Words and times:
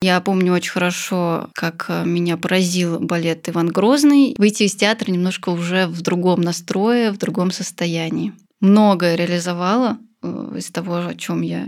Я 0.00 0.20
помню 0.20 0.52
очень 0.52 0.70
хорошо, 0.70 1.50
как 1.54 1.86
э, 1.88 2.04
меня 2.04 2.36
поразил 2.36 3.00
балет 3.00 3.48
Иван 3.48 3.68
Грозный. 3.68 4.34
Выйти 4.38 4.62
из 4.64 4.76
театра 4.76 5.10
немножко 5.10 5.48
уже 5.48 5.88
в 5.88 6.02
другом 6.02 6.40
настрое, 6.40 7.10
в 7.10 7.18
другом 7.18 7.50
состоянии. 7.50 8.32
Многое 8.60 9.16
реализовала 9.16 9.98
э, 10.22 10.54
из 10.56 10.70
того, 10.70 11.06
о 11.06 11.14
чем 11.16 11.42
я 11.42 11.66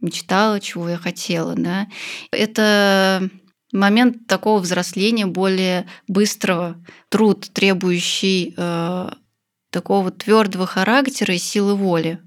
мечтала, 0.00 0.58
чего 0.58 0.88
я 0.88 0.96
хотела. 0.96 1.54
Да. 1.54 1.86
Это 2.30 3.28
момент 3.72 4.26
такого 4.26 4.60
взросления 4.60 5.26
более 5.26 5.86
быстрого, 6.08 6.82
труд, 7.10 7.50
требующий 7.52 8.54
э, 8.56 9.10
такого 9.70 10.10
твердого 10.10 10.66
характера 10.66 11.34
и 11.34 11.38
силы 11.38 11.74
воли. 11.74 12.20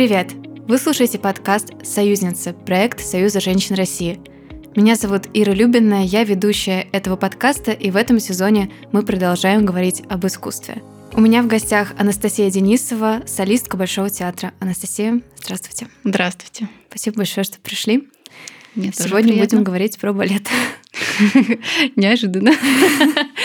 Привет! 0.00 0.32
Вы 0.66 0.78
слушаете 0.78 1.18
подкаст 1.18 1.74
«Союзницы» 1.84 2.54
проект 2.54 3.02
Союза 3.02 3.38
женщин 3.38 3.74
России. 3.74 4.18
Меня 4.74 4.96
зовут 4.96 5.24
Ира 5.34 5.52
Любина, 5.52 6.02
я 6.02 6.24
ведущая 6.24 6.88
этого 6.92 7.16
подкаста, 7.16 7.72
и 7.72 7.90
в 7.90 7.96
этом 7.96 8.18
сезоне 8.18 8.72
мы 8.92 9.02
продолжаем 9.02 9.66
говорить 9.66 10.02
об 10.08 10.24
искусстве. 10.24 10.82
У 11.12 11.20
меня 11.20 11.42
в 11.42 11.48
гостях 11.48 11.92
Анастасия 11.98 12.50
Денисова, 12.50 13.24
солистка 13.26 13.76
Большого 13.76 14.08
театра. 14.08 14.54
Анастасия, 14.58 15.20
здравствуйте. 15.36 15.88
Здравствуйте. 16.02 16.68
Спасибо 16.88 17.18
большое, 17.18 17.44
что 17.44 17.58
пришли. 17.58 18.08
Мне 18.74 18.92
Сегодня 18.94 19.36
будем 19.36 19.62
говорить 19.62 19.98
про 19.98 20.14
балет. 20.14 20.48
Неожиданно. 21.96 22.52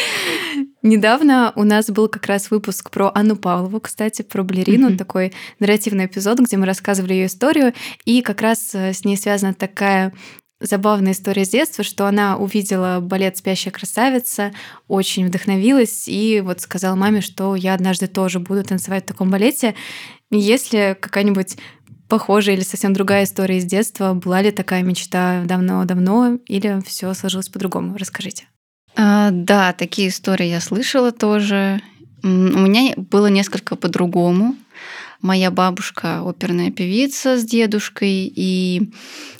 Недавно 0.85 1.51
у 1.55 1.63
нас 1.63 1.89
был 1.89 2.07
как 2.07 2.27
раз 2.27 2.51
выпуск 2.51 2.91
про 2.91 3.09
Анну 3.15 3.35
Павлову, 3.35 3.79
кстати, 3.79 4.21
про 4.21 4.43
балерину, 4.43 4.91
mm-hmm. 4.91 4.97
такой 4.97 5.33
нарративный 5.57 6.05
эпизод, 6.05 6.37
где 6.37 6.57
мы 6.57 6.67
рассказывали 6.67 7.13
ее 7.13 7.25
историю, 7.25 7.73
и 8.05 8.21
как 8.21 8.39
раз 8.39 8.75
э, 8.75 8.93
с 8.93 9.03
ней 9.03 9.17
связана 9.17 9.55
такая 9.55 10.13
забавная 10.59 11.13
история 11.13 11.43
с 11.43 11.49
детства, 11.49 11.83
что 11.83 12.05
она 12.05 12.37
увидела 12.37 12.99
балет 12.99 13.35
«Спящая 13.35 13.73
красавица», 13.73 14.53
очень 14.87 15.25
вдохновилась 15.25 16.07
и 16.07 16.39
вот 16.41 16.61
сказала 16.61 16.93
маме, 16.93 17.21
что 17.21 17.55
я 17.55 17.73
однажды 17.73 18.05
тоже 18.05 18.39
буду 18.39 18.63
танцевать 18.63 19.05
в 19.05 19.07
таком 19.07 19.31
балете. 19.31 19.73
Если 20.29 20.95
какая-нибудь 21.01 21.57
похожая 22.07 22.57
или 22.57 22.63
совсем 22.63 22.93
другая 22.93 23.23
история 23.23 23.57
из 23.57 23.65
детства, 23.65 24.13
была 24.13 24.39
ли 24.43 24.51
такая 24.51 24.83
мечта 24.83 25.45
давно-давно 25.45 26.37
или 26.45 26.79
все 26.85 27.11
сложилось 27.15 27.49
по-другому? 27.49 27.97
Расскажите. 27.97 28.45
А, 28.95 29.29
да, 29.31 29.73
такие 29.73 30.09
истории 30.09 30.47
я 30.47 30.61
слышала 30.61 31.11
тоже. 31.11 31.81
У 32.23 32.27
меня 32.27 32.93
было 32.95 33.27
несколько 33.27 33.75
по-другому. 33.75 34.55
Моя 35.21 35.51
бабушка 35.51 36.21
оперная 36.27 36.71
певица 36.71 37.37
с 37.37 37.43
дедушкой, 37.43 38.31
и, 38.35 38.91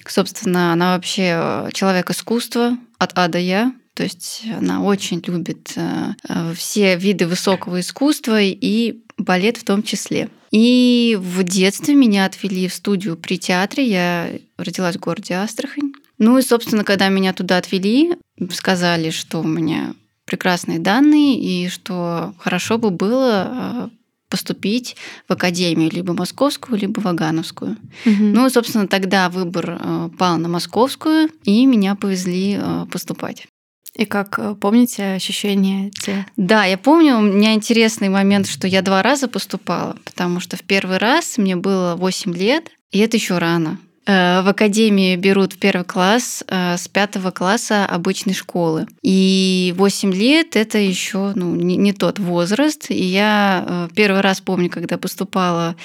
собственно, 0.08 0.74
она 0.74 0.96
вообще 0.96 1.70
человек 1.74 2.10
искусства 2.10 2.78
от 2.98 3.12
А 3.16 3.28
до 3.28 3.40
Я. 3.40 3.74
То 3.94 4.04
есть 4.04 4.44
она 4.58 4.84
очень 4.84 5.24
любит 5.26 5.72
э, 5.78 6.14
э, 6.28 6.54
все 6.54 6.98
виды 6.98 7.28
высокого 7.28 7.80
искусства 7.80 8.42
и 8.42 8.98
балет 9.18 9.56
в 9.56 9.64
том 9.64 9.84
числе. 9.84 10.30
И 10.52 11.18
в 11.20 11.44
детстве 11.44 11.96
меня 11.96 12.26
отвели 12.26 12.68
в 12.68 12.74
студию 12.74 13.16
при 13.16 13.38
театре. 13.38 13.88
Я 13.88 14.30
родилась 14.58 14.98
в 14.98 15.00
городе 15.00 15.36
Астрахань. 15.36 15.94
Ну 16.18 16.38
и, 16.38 16.42
собственно, 16.42 16.84
когда 16.84 17.10
меня 17.10 17.34
туда 17.34 17.58
отвели, 17.58 18.16
сказали, 18.52 19.10
что 19.10 19.40
у 19.40 19.48
меня 19.48 19.94
прекрасные 20.26 20.80
данные 20.80 21.40
и 21.40 21.70
что 21.70 22.34
хорошо 22.40 22.78
бы 22.78 22.90
было 22.90 23.32
а, 23.32 23.90
поступить 24.30 24.96
в 25.28 25.34
академию 25.34 25.92
либо 25.92 26.14
московскую, 26.14 26.80
либо 26.80 27.00
вагановскую. 27.00 27.78
Угу. 28.06 28.24
Ну, 28.24 28.50
собственно, 28.50 28.88
тогда 28.88 29.30
выбор 29.30 29.78
а, 29.80 30.10
пал 30.18 30.38
на 30.38 30.50
московскую, 30.50 31.30
и 31.44 31.66
меня 31.66 31.96
повезли 31.96 32.58
а, 32.60 32.86
поступать. 32.88 33.48
И 33.96 34.04
как 34.04 34.38
э, 34.40 34.56
помните 34.56 35.14
ощущения 35.14 35.90
те? 35.92 36.26
Да, 36.36 36.66
я 36.66 36.78
помню, 36.78 37.18
у 37.18 37.22
меня 37.22 37.54
интересный 37.54 38.10
момент, 38.10 38.46
что 38.46 38.68
я 38.68 38.82
два 38.82 39.02
раза 39.02 39.30
поступала, 39.30 39.96
потому 40.04 40.42
что 40.42 40.58
в 40.58 40.64
первый 40.64 40.98
раз 40.98 41.38
мне 41.38 41.56
было 41.56 41.96
8 41.96 42.36
лет, 42.36 42.70
и 42.92 43.00
это 43.00 43.16
еще 43.16 43.38
рано. 43.38 43.80
Э, 44.06 44.42
в 44.44 44.48
академии 44.48 45.16
берут 45.16 45.54
в 45.54 45.58
первый 45.58 45.84
класс 45.84 46.44
э, 46.48 46.78
с 46.78 46.88
пятого 46.88 47.32
класса 47.32 47.86
обычной 47.86 48.34
школы. 48.34 48.86
И 49.02 49.74
8 49.78 50.14
лет 50.14 50.56
это 50.56 50.78
еще 50.78 51.34
ну, 51.36 51.56
не, 51.56 51.76
не 51.76 51.92
тот 51.92 52.20
возраст. 52.20 52.92
И 52.92 53.04
я 53.04 53.66
э, 53.68 53.88
первый 53.96 54.22
раз 54.22 54.42
помню, 54.42 54.70
когда 54.70 54.98
поступала, 54.98 55.76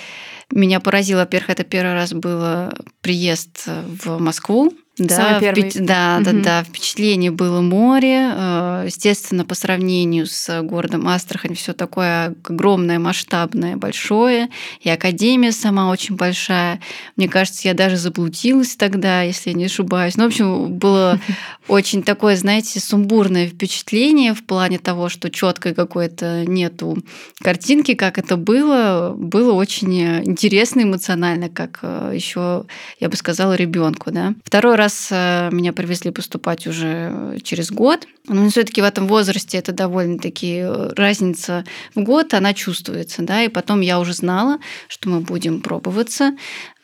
меня 0.50 0.80
поразило, 0.80 1.20
во-первых, 1.20 1.50
это 1.50 1.64
первый 1.64 1.94
раз 1.94 2.12
был 2.12 2.70
приезд 3.00 3.66
в 3.66 4.18
Москву. 4.18 4.74
Да. 5.00 5.40
Впечат... 5.40 5.84
Да, 5.84 6.16
угу. 6.20 6.24
да, 6.24 6.32
да. 6.32 6.64
Впечатление 6.64 7.30
было 7.30 7.60
море. 7.60 8.32
Э, 8.34 8.82
естественно, 8.86 9.44
по 9.44 9.54
сравнению 9.54 10.26
с 10.26 10.62
городом 10.62 11.08
Астрахань, 11.08 11.54
все 11.54 11.72
такое 11.72 12.34
огромное, 12.44 12.98
масштабное, 12.98 13.76
большое. 13.76 14.48
И 14.80 14.90
академия 14.90 15.52
сама 15.52 15.90
очень 15.90 16.16
большая. 16.16 16.80
Мне 17.16 17.28
кажется, 17.28 17.68
я 17.68 17.74
даже 17.74 17.96
заблудилась 17.96 18.76
тогда, 18.76 19.22
если 19.22 19.50
я 19.50 19.56
не 19.56 19.64
ошибаюсь. 19.64 20.16
Ну, 20.16 20.24
в 20.24 20.26
общем, 20.26 20.74
было 20.74 21.18
очень 21.68 22.02
такое, 22.02 22.36
знаете, 22.36 22.80
сумбурное 22.80 23.46
впечатление 23.46 24.34
в 24.34 24.44
плане 24.44 24.78
того, 24.78 25.08
что 25.08 25.30
четкой 25.30 25.74
какой-то 25.74 26.44
нету 26.46 26.98
картинки, 27.42 27.94
как 27.94 28.18
это 28.18 28.36
было. 28.36 29.14
Было 29.16 29.52
очень 29.52 30.00
интересно 30.24 30.82
эмоционально, 30.82 31.48
как 31.48 31.78
э, 31.82 32.12
еще, 32.14 32.64
я 32.98 33.08
бы 33.08 33.16
сказала, 33.16 33.54
ребенку. 33.54 34.10
Да? 34.10 34.34
Второй 34.44 34.74
раз 34.74 34.89
раз 34.90 35.08
э, 35.10 35.50
меня 35.52 35.72
привезли 35.72 36.10
поступать 36.10 36.66
уже 36.66 37.38
через 37.42 37.70
год. 37.70 38.06
Но 38.26 38.48
все-таки 38.48 38.82
в 38.82 38.84
этом 38.84 39.06
возрасте 39.06 39.58
это 39.58 39.72
довольно-таки 39.72 40.62
э, 40.62 40.92
разница 40.96 41.64
в 41.94 42.02
год, 42.02 42.34
она 42.34 42.54
чувствуется. 42.54 43.22
Да? 43.22 43.42
И 43.42 43.48
потом 43.48 43.80
я 43.80 44.00
уже 44.00 44.12
знала, 44.12 44.58
что 44.88 45.08
мы 45.08 45.20
будем 45.20 45.60
пробоваться. 45.60 46.32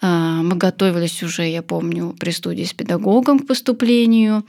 Э, 0.02 0.06
мы 0.42 0.56
готовились 0.56 1.22
уже, 1.22 1.48
я 1.48 1.62
помню, 1.62 2.14
при 2.18 2.30
студии 2.30 2.64
с 2.64 2.72
педагогом 2.72 3.40
к 3.40 3.46
поступлению, 3.46 4.44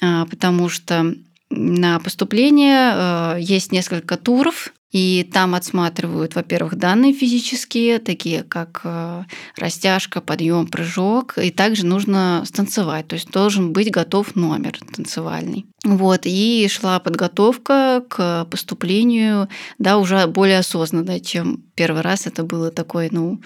потому 0.00 0.68
что 0.68 1.14
на 1.50 1.98
поступление 2.00 3.40
есть 3.40 3.72
несколько 3.72 4.16
туров, 4.16 4.72
и 4.94 5.28
там 5.32 5.56
отсматривают, 5.56 6.36
во-первых, 6.36 6.76
данные 6.76 7.12
физические, 7.12 7.98
такие 7.98 8.44
как 8.44 8.82
э, 8.84 9.24
растяжка, 9.56 10.20
подъем, 10.20 10.68
прыжок. 10.68 11.36
И 11.36 11.50
также 11.50 11.84
нужно 11.84 12.44
станцевать, 12.46 13.08
то 13.08 13.14
есть 13.14 13.28
должен 13.32 13.72
быть 13.72 13.90
готов 13.90 14.36
номер 14.36 14.78
танцевальный. 14.94 15.66
Вот, 15.82 16.20
и 16.26 16.68
шла 16.70 17.00
подготовка 17.00 18.04
к 18.08 18.44
поступлению, 18.44 19.48
да, 19.80 19.98
уже 19.98 20.28
более 20.28 20.60
осознанно, 20.60 21.18
чем 21.18 21.64
первый 21.74 22.02
раз 22.02 22.28
это 22.28 22.44
было 22.44 22.70
такой, 22.70 23.08
ну, 23.10 23.40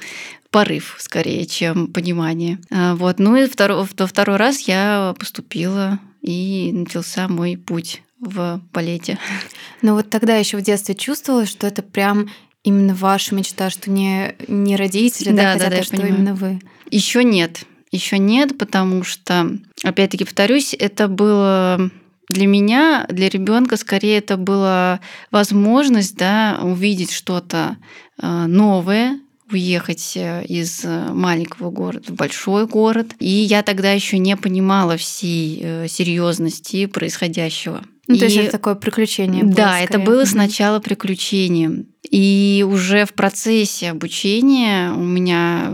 порыв 0.51 0.97
скорее, 0.99 1.47
чем 1.47 1.87
понимание. 1.87 2.59
А, 2.71 2.95
вот, 2.95 3.19
ну 3.19 3.37
и 3.37 3.47
второй, 3.47 3.87
второй 3.87 4.37
раз 4.37 4.61
я 4.69 5.15
поступила, 5.19 5.99
и 6.21 6.73
начался 6.75 7.27
мой 7.27 7.57
путь 7.57 8.03
в 8.21 8.61
балете. 8.73 9.19
Но 9.83 9.95
вот 9.95 10.11
тогда 10.11 10.37
еще 10.37 10.57
в 10.57 10.63
детстве 10.63 10.95
чувствовала, 10.95 11.47
что 11.47 11.67
это 11.67 11.83
прям 11.83 12.31
именно 12.65 12.95
ваша 12.95 13.35
мечта, 13.35 13.71
что 13.71 13.91
не, 13.91 14.35
не 14.47 14.77
родители, 14.77 15.31
да, 15.31 15.37
да, 15.37 15.53
хотят, 15.55 15.71
да, 15.71 15.79
а 15.79 15.83
что 15.83 15.97
понимаю. 15.97 16.15
именно 16.15 16.35
вы. 16.35 16.61
Еще 16.91 17.25
нет. 17.25 17.65
Еще 17.91 18.19
нет, 18.19 18.59
потому 18.59 19.03
что, 19.05 19.51
опять-таки, 19.83 20.25
повторюсь, 20.25 20.75
это 20.79 21.09
было 21.09 21.91
для 22.29 22.47
меня, 22.47 23.07
для 23.09 23.29
ребенка, 23.29 23.77
скорее 23.77 24.19
это 24.19 24.37
была 24.37 25.01
возможность 25.31 26.17
да, 26.17 26.61
увидеть 26.63 27.11
что-то 27.11 27.79
э, 28.21 28.47
новое, 28.47 29.19
уехать 29.51 30.13
э, 30.17 30.45
из 30.45 30.85
э, 30.85 31.13
маленького 31.13 31.71
города 31.71 32.13
в 32.13 32.17
большой 32.17 32.67
город. 32.67 33.13
И 33.19 33.31
я 33.31 33.63
тогда 33.63 33.93
еще 33.93 34.19
не 34.19 34.37
понимала 34.37 34.99
всей 34.99 35.89
серьезности 35.89 36.85
происходящего. 36.85 37.83
Ну, 38.09 38.15
и... 38.15 38.19
то 38.19 38.25
есть 38.25 38.37
это 38.37 38.53
такое 38.53 38.75
приключение 38.75 39.45
было, 39.45 39.55
Да, 39.55 39.69
скорее. 39.69 39.85
это 39.85 39.99
было 39.99 40.25
сначала 40.25 40.81
приключением. 40.81 41.87
И 42.11 42.65
уже 42.67 43.05
в 43.05 43.13
процессе 43.13 43.91
обучения 43.91 44.91
у 44.93 45.03
меня 45.03 45.73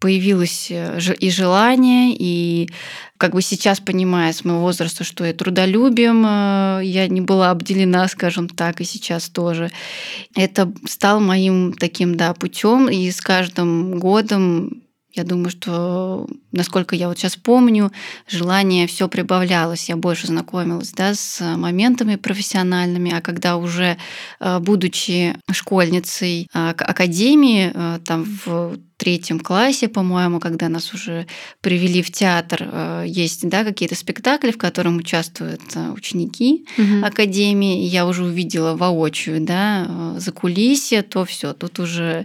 появилось 0.00 0.66
э, 0.70 0.98
и 1.20 1.30
желание, 1.30 2.16
и 2.18 2.68
как 3.16 3.34
бы 3.34 3.40
сейчас 3.40 3.78
понимая 3.78 4.32
с 4.32 4.44
моего 4.44 4.62
возраста, 4.62 5.04
что 5.04 5.24
я 5.24 5.32
трудолюбием, 5.32 6.26
э, 6.26 6.80
я 6.84 7.06
не 7.06 7.20
была 7.20 7.52
обделена, 7.52 8.08
скажем 8.08 8.48
так, 8.48 8.80
и 8.80 8.84
сейчас 8.84 9.28
тоже. 9.28 9.70
Это 10.34 10.72
стал 10.88 11.20
моим 11.20 11.72
таким, 11.72 12.16
да, 12.16 12.34
путем, 12.34 12.88
и 12.88 13.08
с 13.08 13.20
каждым 13.20 14.00
годом 14.00 14.82
я 15.14 15.24
думаю, 15.24 15.50
что, 15.50 16.26
насколько 16.52 16.96
я 16.96 17.08
вот 17.08 17.18
сейчас 17.18 17.36
помню, 17.36 17.92
желание 18.26 18.86
все 18.86 19.08
прибавлялось. 19.08 19.88
Я 19.88 19.96
больше 19.96 20.26
знакомилась 20.26 20.92
да, 20.92 21.14
с 21.14 21.40
моментами 21.56 22.16
профессиональными, 22.16 23.12
а 23.12 23.20
когда 23.20 23.56
уже, 23.56 23.98
э, 24.40 24.58
будучи 24.58 25.36
школьницей 25.50 26.48
э, 26.52 26.68
академии, 26.70 27.72
э, 27.74 27.98
там 28.04 28.24
в 28.44 28.78
третьем 29.02 29.40
классе, 29.40 29.88
по-моему, 29.88 30.38
когда 30.38 30.68
нас 30.68 30.94
уже 30.94 31.26
привели 31.60 32.02
в 32.02 32.12
театр, 32.12 33.04
есть 33.04 33.48
да, 33.48 33.64
какие-то 33.64 33.96
спектакли, 33.96 34.52
в 34.52 34.58
которых 34.58 34.94
участвуют 34.96 35.62
ученики 35.92 36.64
угу. 36.78 37.04
академии. 37.04 37.82
Я 37.82 38.06
уже 38.06 38.22
увидела 38.22 38.76
воочию, 38.76 39.40
да, 39.40 40.14
за 40.18 40.30
кулисье, 40.30 41.02
то 41.02 41.24
все, 41.24 41.52
тут 41.52 41.80
уже 41.80 42.24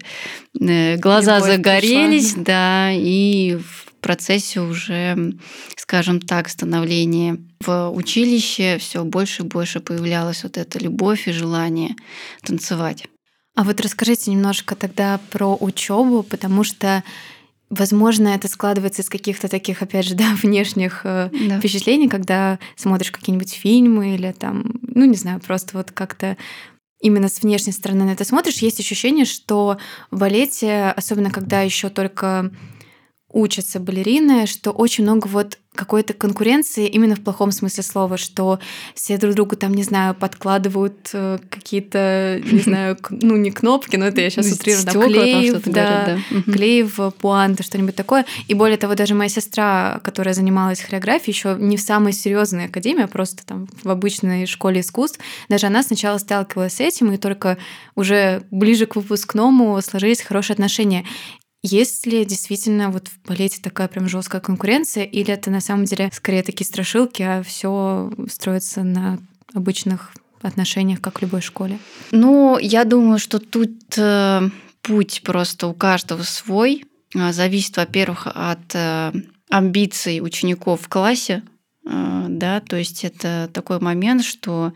глаза 0.53 1.37
Любовь 1.37 1.51
загорелись, 1.51 2.33
пришла. 2.33 2.43
да, 2.43 2.91
и 2.91 3.55
в 3.55 3.93
процессе 4.01 4.61
уже, 4.61 5.33
скажем 5.75 6.21
так, 6.21 6.47
становления 6.47 7.39
в 7.59 7.89
училище 7.89 8.77
все 8.77 9.03
больше 9.03 9.41
и 9.41 9.45
больше 9.45 9.79
появлялась 9.79 10.43
вот 10.43 10.57
эта 10.57 10.77
любовь 10.77 11.27
и 11.27 11.31
желание 11.31 11.95
танцевать. 12.43 13.05
А 13.57 13.63
вот 13.63 13.81
расскажите 13.81 14.29
немножко 14.29 14.75
тогда 14.75 15.19
про 15.31 15.57
учебу, 15.59 16.23
потому 16.23 16.63
что 16.63 17.03
Возможно, 17.69 18.29
это 18.29 18.47
складывается 18.47 19.01
из 19.01 19.09
каких-то 19.09 19.49
таких, 19.49 19.81
опять 19.81 20.05
же, 20.05 20.15
да, 20.15 20.37
внешних 20.41 21.01
э, 21.03 21.29
да. 21.49 21.59
впечатлений, 21.59 22.07
когда 22.07 22.59
смотришь 22.77 23.11
какие-нибудь 23.11 23.53
фильмы 23.53 24.15
или 24.15 24.31
там, 24.31 24.79
ну, 24.83 25.03
не 25.03 25.17
знаю, 25.17 25.41
просто 25.41 25.75
вот 25.75 25.91
как-то 25.91 26.37
именно 27.01 27.27
с 27.27 27.41
внешней 27.41 27.73
стороны 27.73 28.05
на 28.05 28.11
это 28.11 28.23
смотришь, 28.23 28.59
есть 28.59 28.79
ощущение, 28.79 29.25
что 29.25 29.77
в 30.11 30.17
балете, 30.17 30.93
особенно 30.95 31.29
когда 31.29 31.59
еще 31.59 31.89
только 31.89 32.51
учатся 33.27 33.81
балерины, 33.81 34.47
что 34.47 34.71
очень 34.71 35.03
много 35.03 35.27
вот 35.27 35.59
какой-то 35.77 36.13
конкуренции 36.13 36.87
именно 36.87 37.15
в 37.15 37.21
плохом 37.21 37.51
смысле 37.51 37.83
слова, 37.83 38.17
что 38.17 38.59
все 38.93 39.17
друг 39.17 39.35
другу 39.35 39.55
там, 39.55 39.73
не 39.73 39.83
знаю, 39.83 40.13
подкладывают 40.15 41.09
э, 41.13 41.39
какие-то, 41.49 42.41
не 42.43 42.59
знаю, 42.63 42.97
ну 43.09 43.37
не 43.37 43.51
кнопки, 43.51 43.95
но 43.95 44.07
это 44.07 44.19
я 44.19 44.29
сейчас 44.29 44.51
утрирую, 44.51 44.83
там, 44.85 45.01
клей, 45.03 45.51
да. 45.65 46.17
клей 46.45 46.83
в 46.83 47.11
пуанты, 47.11 47.63
что-нибудь 47.63 47.95
такое. 47.95 48.25
И 48.47 48.53
более 48.53 48.77
того, 48.77 48.95
даже 48.95 49.13
моя 49.13 49.29
сестра, 49.29 50.01
которая 50.03 50.33
занималась 50.33 50.81
хореографией, 50.81 51.33
еще 51.33 51.55
не 51.57 51.77
в 51.77 51.81
самой 51.81 52.11
серьезной 52.11 52.65
академии, 52.65 53.03
а 53.03 53.07
просто 53.07 53.45
там 53.45 53.67
в 53.83 53.89
обычной 53.89 54.45
школе 54.47 54.81
искусств, 54.81 55.19
даже 55.47 55.67
она 55.67 55.83
сначала 55.83 56.17
сталкивалась 56.17 56.73
с 56.73 56.79
этим, 56.81 57.11
и 57.11 57.17
только 57.17 57.57
уже 57.95 58.43
ближе 58.51 58.87
к 58.87 58.95
выпускному 58.95 59.79
сложились 59.81 60.21
хорошие 60.21 60.55
отношения. 60.55 61.05
Есть 61.63 62.05
ли 62.05 62.23
действительно 62.23 62.91
вот 62.91 63.07
в 63.07 63.27
балете 63.27 63.61
такая 63.61 63.87
прям 63.87 64.07
жесткая 64.07 64.41
конкуренция, 64.41 65.03
или 65.03 65.33
это 65.33 65.49
на 65.49 65.59
самом 65.59 65.85
деле 65.85 66.09
скорее 66.13 66.43
такие 66.43 66.65
страшилки, 66.65 67.23
а 67.23 67.43
все 67.43 68.11
строится 68.29 68.83
на 68.83 69.19
обычных 69.53 70.13
отношениях, 70.41 71.01
как 71.01 71.19
в 71.19 71.21
любой 71.21 71.41
школе? 71.41 71.79
Ну, 72.11 72.57
я 72.59 72.83
думаю, 72.83 73.17
что 73.17 73.39
тут 73.39 73.97
э, 73.97 74.49
путь 74.81 75.21
просто 75.23 75.67
у 75.67 75.73
каждого 75.73 76.23
свой. 76.23 76.85
А, 77.15 77.33
зависит, 77.33 77.77
во-первых, 77.77 78.27
от 78.27 78.75
э, 78.75 79.11
амбиций 79.49 80.21
учеников 80.21 80.81
в 80.81 80.89
классе, 80.89 81.43
э, 81.85 82.25
да, 82.29 82.59
то 82.61 82.75
есть 82.75 83.03
это 83.03 83.49
такой 83.51 83.79
момент, 83.79 84.23
что 84.23 84.73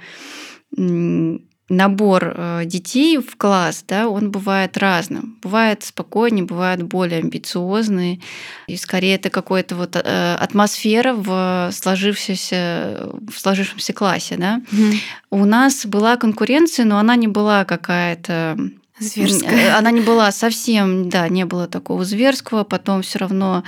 набор 1.72 2.34
э, 2.36 2.62
детей 2.66 3.18
в 3.18 3.36
класс, 3.38 3.84
да, 3.88 4.08
он 4.08 4.30
бывает 4.30 4.78
разным. 4.78 5.38
Бывает 5.42 5.84
спокойнее, 5.84 6.44
бывает 6.44 6.84
более 6.84 7.20
амбициозный. 7.20 8.22
И 8.68 8.76
скорее 8.78 9.16
это 9.16 9.30
какая-то 9.30 9.76
вот 9.76 9.96
э, 9.96 10.36
атмосфера 10.36 11.14
в 11.14 11.70
сложившемся, 11.72 13.10
в 13.34 13.40
сложившемся 13.40 13.94
классе. 13.94 14.36
Да. 14.38 14.62
Mm. 14.72 14.96
У 15.32 15.46
нас 15.46 15.86
была 15.86 16.18
конкуренция, 16.18 16.86
но 16.86 16.98
она 16.98 17.16
не 17.16 17.28
была 17.28 17.64
какая-то 17.64 18.58
Зверская. 19.02 19.78
Она 19.78 19.90
не 19.90 20.02
была 20.02 20.32
совсем, 20.32 21.10
да, 21.10 21.28
не 21.28 21.46
было 21.46 21.68
такого 21.68 22.06
зверского. 22.06 22.64
Потом 22.64 23.02
все 23.02 23.18
равно 23.18 23.64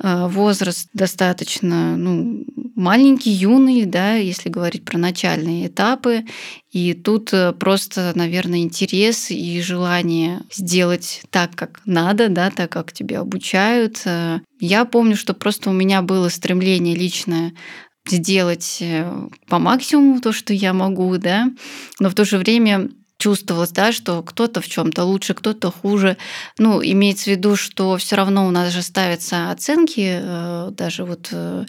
э, 0.00 0.28
возраст 0.28 0.88
достаточно 0.92 1.96
ну, 1.96 2.44
маленький, 2.76 3.30
юный, 3.30 3.84
да, 3.84 4.14
если 4.14 4.48
говорить 4.48 4.84
про 4.84 4.96
начальные 4.96 5.66
этапы. 5.66 6.24
И 6.70 6.94
тут 6.94 7.32
э, 7.32 7.52
просто, 7.52 8.12
наверное, 8.14 8.60
интерес 8.60 9.32
и 9.32 9.60
желание 9.60 10.42
сделать 10.52 11.22
так, 11.30 11.56
как 11.56 11.80
надо, 11.84 12.28
да, 12.28 12.50
так, 12.50 12.70
как 12.70 12.92
тебя 12.92 13.20
обучают. 13.20 14.02
Э, 14.04 14.38
я 14.60 14.84
помню, 14.84 15.16
что 15.16 15.34
просто 15.34 15.70
у 15.70 15.72
меня 15.72 16.00
было 16.00 16.28
стремление 16.28 16.94
личное 16.94 17.54
сделать 18.08 18.80
по 19.48 19.58
максимуму 19.58 20.20
то, 20.20 20.30
что 20.30 20.52
я 20.54 20.72
могу, 20.72 21.18
да, 21.18 21.50
но 21.98 22.08
в 22.08 22.14
то 22.14 22.24
же 22.24 22.38
время 22.38 22.88
чувствовалось, 23.18 23.70
да, 23.72 23.92
что 23.92 24.22
кто-то 24.22 24.60
в 24.60 24.68
чем-то 24.68 25.04
лучше, 25.04 25.34
кто-то 25.34 25.70
хуже. 25.70 26.16
Ну, 26.58 26.82
имеется 26.82 27.24
в 27.24 27.28
виду, 27.28 27.56
что 27.56 27.96
все 27.96 28.16
равно 28.16 28.46
у 28.46 28.50
нас 28.50 28.72
же 28.72 28.82
ставятся 28.82 29.50
оценки, 29.50 30.20
э, 30.22 30.70
даже 30.72 31.04
вот 31.04 31.28
э, 31.32 31.64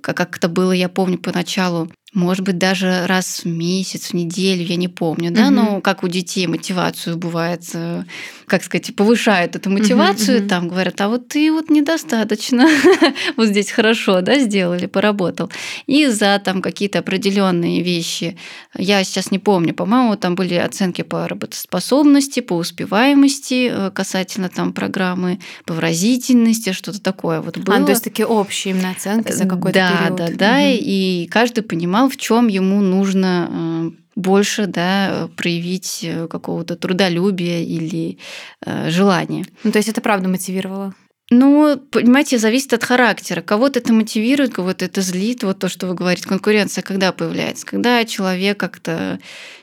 как 0.00 0.36
это 0.36 0.48
было, 0.48 0.72
я 0.72 0.88
помню 0.88 1.18
поначалу, 1.18 1.90
может 2.14 2.44
быть, 2.44 2.58
даже 2.58 3.06
раз 3.06 3.40
в 3.44 3.46
месяц, 3.46 4.08
в 4.10 4.12
неделю, 4.12 4.64
я 4.64 4.76
не 4.76 4.88
помню, 4.88 5.30
да, 5.30 5.46
угу. 5.46 5.54
но 5.54 5.80
как 5.80 6.04
у 6.04 6.08
детей 6.08 6.46
мотивацию 6.46 7.16
бывает, 7.16 7.62
э, 7.72 8.04
как 8.46 8.62
сказать, 8.62 8.94
повышают 8.94 9.56
эту 9.56 9.70
мотивацию, 9.70 10.36
угу, 10.36 10.42
угу. 10.42 10.48
там 10.50 10.68
говорят, 10.68 11.00
а 11.00 11.08
вот 11.08 11.28
ты 11.28 11.50
вот 11.50 11.70
недостаточно, 11.70 12.68
вот 13.36 13.48
здесь 13.48 13.70
хорошо, 13.70 14.20
да, 14.20 14.38
сделали, 14.40 14.84
поработал. 14.86 15.50
И 15.86 16.06
за 16.06 16.38
там 16.44 16.60
какие-то 16.60 16.98
определенные 16.98 17.82
вещи, 17.82 18.36
я 18.76 19.02
сейчас 19.04 19.30
не 19.30 19.38
помню, 19.38 19.72
по-моему, 19.72 20.16
там 20.16 20.34
были 20.34 20.54
оценки 20.54 21.00
по 21.00 21.26
работоспособности, 21.26 22.40
по 22.40 22.54
успеваемости 22.54 23.70
э, 23.72 23.90
касательно 23.90 24.50
там 24.50 24.74
программы, 24.74 25.40
по 25.64 25.72
выразительности, 25.72 26.72
что-то 26.72 27.00
такое 27.00 27.40
вот 27.40 27.56
было. 27.56 27.76
А, 27.76 27.84
то 27.84 27.90
есть 27.90 28.04
такие 28.04 28.26
общие 28.26 28.74
именно 28.74 28.90
оценки 28.90 29.32
за 29.32 29.46
какой-то 29.46 29.78
да, 29.78 29.96
период. 29.96 30.18
Да, 30.18 30.28
да, 30.28 30.34
да, 30.36 30.70
и 30.70 31.26
каждый 31.28 31.62
понимал, 31.62 32.01
понимал, 32.02 32.08
в 32.08 32.16
чем 32.16 32.48
ему 32.48 32.80
нужно 32.80 33.48
э, 33.50 33.90
больше 34.16 34.66
да, 34.66 35.28
проявить 35.36 36.00
э, 36.02 36.26
какого-то 36.28 36.76
трудолюбия 36.76 37.62
или 37.62 38.18
э, 38.64 38.90
желания. 38.90 39.44
Ну, 39.64 39.72
то 39.72 39.78
есть 39.78 39.88
это 39.88 40.00
правда 40.00 40.28
мотивировало? 40.28 40.94
Ну, 41.30 41.78
понимаете, 41.90 42.38
зависит 42.38 42.72
от 42.74 42.84
характера. 42.84 43.40
Кого-то 43.40 43.78
это 43.78 43.92
мотивирует, 43.92 44.52
кого-то 44.52 44.84
это 44.84 45.00
злит. 45.00 45.44
Вот 45.44 45.58
то, 45.58 45.68
что 45.68 45.86
вы 45.86 45.94
говорите, 45.94 46.28
конкуренция 46.28 46.82
когда 46.82 47.12
появляется? 47.12 47.64
Когда 47.64 48.04
человек 48.04 48.58
как-то 48.58 49.18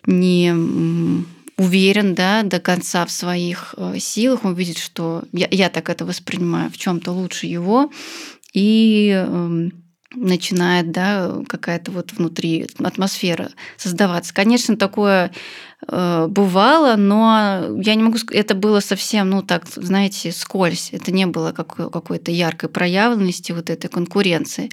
не 0.06 0.54
уверен 1.58 2.16
да, 2.16 2.42
до 2.44 2.60
конца 2.60 3.06
в 3.06 3.12
своих 3.12 3.76
силах, 4.00 4.46
он 4.46 4.56
видит, 4.56 4.78
что 4.78 5.24
я, 5.34 5.48
я 5.52 5.70
так 5.70 5.90
это 5.90 6.06
воспринимаю, 6.06 6.72
в 6.72 6.78
чем-то 6.78 7.12
лучше 7.12 7.48
его, 7.48 7.92
и 8.54 9.12
эм, 9.28 9.74
начинает 10.16 10.92
да, 10.92 11.42
какая-то 11.48 11.92
вот 11.92 12.14
внутри 12.14 12.68
атмосфера 12.80 13.52
создаваться. 13.78 14.34
Конечно, 14.34 14.76
такое 14.76 15.32
э, 15.88 16.28
бывало, 16.28 16.96
но 16.96 17.78
я 17.82 17.96
не 17.96 18.04
могу 18.04 18.18
сказать, 18.18 18.46
это 18.46 18.56
было 18.56 18.80
совсем, 18.80 19.30
ну 19.30 19.44
так, 19.44 19.68
знаете, 19.68 20.32
скользь. 20.32 20.90
Это 20.92 21.12
не 21.12 21.26
было 21.26 21.52
какой- 21.52 21.92
какой-то 21.92 22.32
яркой 22.32 22.70
проявленности 22.70 23.52
вот 23.52 23.70
этой 23.70 23.90
конкуренции. 23.90 24.70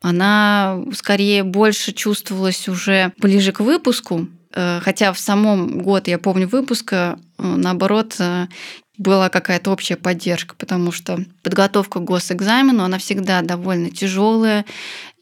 Она 0.00 0.82
скорее 0.94 1.42
больше 1.42 1.92
чувствовалась 1.92 2.68
уже 2.68 3.12
ближе 3.18 3.52
к 3.52 3.60
выпуску, 3.60 4.28
э, 4.54 4.80
хотя 4.82 5.12
в 5.12 5.18
самом 5.18 5.82
год, 5.82 6.06
я 6.08 6.18
помню, 6.18 6.48
выпуска, 6.48 7.18
э, 7.38 7.42
наоборот, 7.42 8.16
была 9.00 9.30
какая-то 9.30 9.70
общая 9.70 9.96
поддержка, 9.96 10.54
потому 10.56 10.92
что 10.92 11.24
подготовка 11.42 12.00
к 12.00 12.04
госэкзамену, 12.04 12.84
она 12.84 12.98
всегда 12.98 13.40
довольно 13.40 13.90
тяжелая 13.90 14.66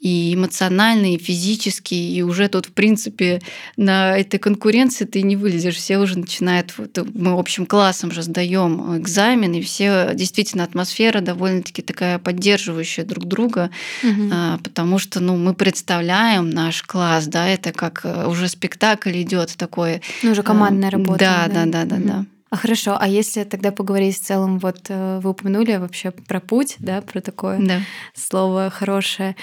и 0.00 0.34
эмоционально, 0.34 1.14
и 1.14 1.18
физически, 1.18 1.94
и 1.94 2.22
уже 2.22 2.48
тут, 2.48 2.66
в 2.66 2.72
принципе, 2.72 3.40
на 3.76 4.18
этой 4.18 4.38
конкуренции 4.38 5.04
ты 5.04 5.22
не 5.22 5.36
вылезешь. 5.36 5.76
Все 5.76 5.98
уже 5.98 6.18
начинают, 6.18 6.74
вот, 6.76 6.98
мы 7.14 7.38
общим 7.38 7.66
классом 7.66 8.10
же 8.10 8.22
сдаем 8.22 8.96
экзамен, 8.96 9.52
и 9.54 9.62
все 9.62 10.10
действительно 10.12 10.64
атмосфера 10.64 11.20
довольно-таки 11.20 11.82
такая 11.82 12.18
поддерживающая 12.18 13.04
друг 13.04 13.26
друга, 13.26 13.70
угу. 14.02 14.32
потому 14.64 14.98
что 14.98 15.20
ну, 15.20 15.36
мы 15.36 15.54
представляем 15.54 16.50
наш 16.50 16.82
класс, 16.82 17.26
да, 17.26 17.46
это 17.48 17.72
как 17.72 18.00
э, 18.02 18.26
уже 18.26 18.48
спектакль 18.48 19.22
идет 19.22 19.54
такой. 19.56 20.02
Ну, 20.24 20.32
уже 20.32 20.42
командная 20.42 20.90
работа. 20.90 21.18
Да, 21.18 21.46
да, 21.46 21.64
да, 21.64 21.84
да, 21.84 21.96
да. 21.96 21.96
да. 21.96 22.24
А 22.50 22.56
хорошо, 22.56 22.96
а 22.98 23.06
если 23.06 23.44
тогда 23.44 23.72
поговорить 23.72 24.16
в 24.16 24.24
целом, 24.24 24.58
вот 24.58 24.86
э, 24.88 25.20
вы 25.22 25.30
упомянули 25.30 25.76
вообще 25.76 26.10
про 26.10 26.40
путь, 26.40 26.76
да, 26.78 27.02
про 27.02 27.20
такое 27.20 27.58
да. 27.58 27.80
слово 28.14 28.70
хорошее. 28.70 29.36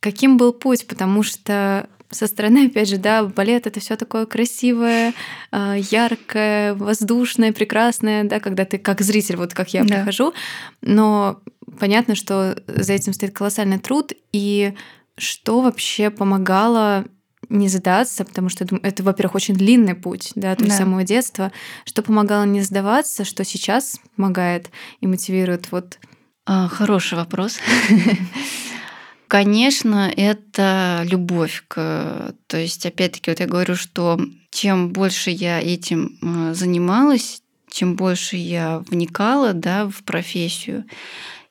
Каким 0.00 0.36
был 0.36 0.52
путь? 0.52 0.86
Потому 0.86 1.22
что 1.22 1.88
Со 2.10 2.26
стороны, 2.26 2.66
опять 2.66 2.88
же, 2.88 2.96
да, 2.96 3.22
балет 3.22 3.68
это 3.68 3.78
все 3.78 3.94
такое 3.96 4.26
красивое, 4.26 5.14
а, 5.52 5.76
яркое, 5.76 6.74
воздушное, 6.74 7.52
прекрасное, 7.52 8.24
да, 8.24 8.40
когда 8.40 8.64
ты 8.64 8.78
как 8.78 9.00
зритель, 9.00 9.36
вот 9.36 9.54
как 9.54 9.72
я 9.72 9.84
да. 9.84 9.98
прихожу, 9.98 10.34
но 10.82 11.40
понятно, 11.78 12.16
что 12.16 12.60
за 12.66 12.94
этим 12.94 13.12
стоит 13.12 13.32
колоссальный 13.32 13.78
труд, 13.78 14.12
и 14.32 14.74
что 15.16 15.60
вообще 15.60 16.10
помогало 16.10 17.04
не 17.50 17.68
сдаться, 17.68 18.24
потому 18.24 18.48
что 18.48 18.66
это, 18.82 19.02
во-первых, 19.02 19.34
очень 19.34 19.54
длинный 19.54 19.94
путь, 19.94 20.32
да, 20.34 20.54
то 20.54 20.64
да. 20.64 20.70
самого 20.70 21.04
детства. 21.04 21.52
Что 21.84 22.02
помогало 22.02 22.44
не 22.44 22.62
сдаваться, 22.62 23.24
что 23.24 23.44
сейчас 23.44 24.00
помогает 24.16 24.70
и 25.00 25.06
мотивирует? 25.06 25.70
Вот. 25.72 25.98
А, 26.46 26.68
хороший 26.68 27.18
вопрос. 27.18 27.58
Конечно, 29.28 30.10
это 30.16 31.02
любовь 31.04 31.64
к... 31.68 32.34
То 32.46 32.56
есть, 32.56 32.86
опять-таки, 32.86 33.30
вот 33.30 33.40
я 33.40 33.46
говорю, 33.46 33.76
что 33.76 34.18
чем 34.50 34.90
больше 34.90 35.30
я 35.30 35.60
этим 35.60 36.18
э, 36.20 36.54
занималась, 36.54 37.42
чем 37.70 37.94
больше 37.94 38.36
я 38.36 38.82
вникала 38.88 39.52
да, 39.52 39.88
в 39.88 40.02
профессию, 40.02 40.84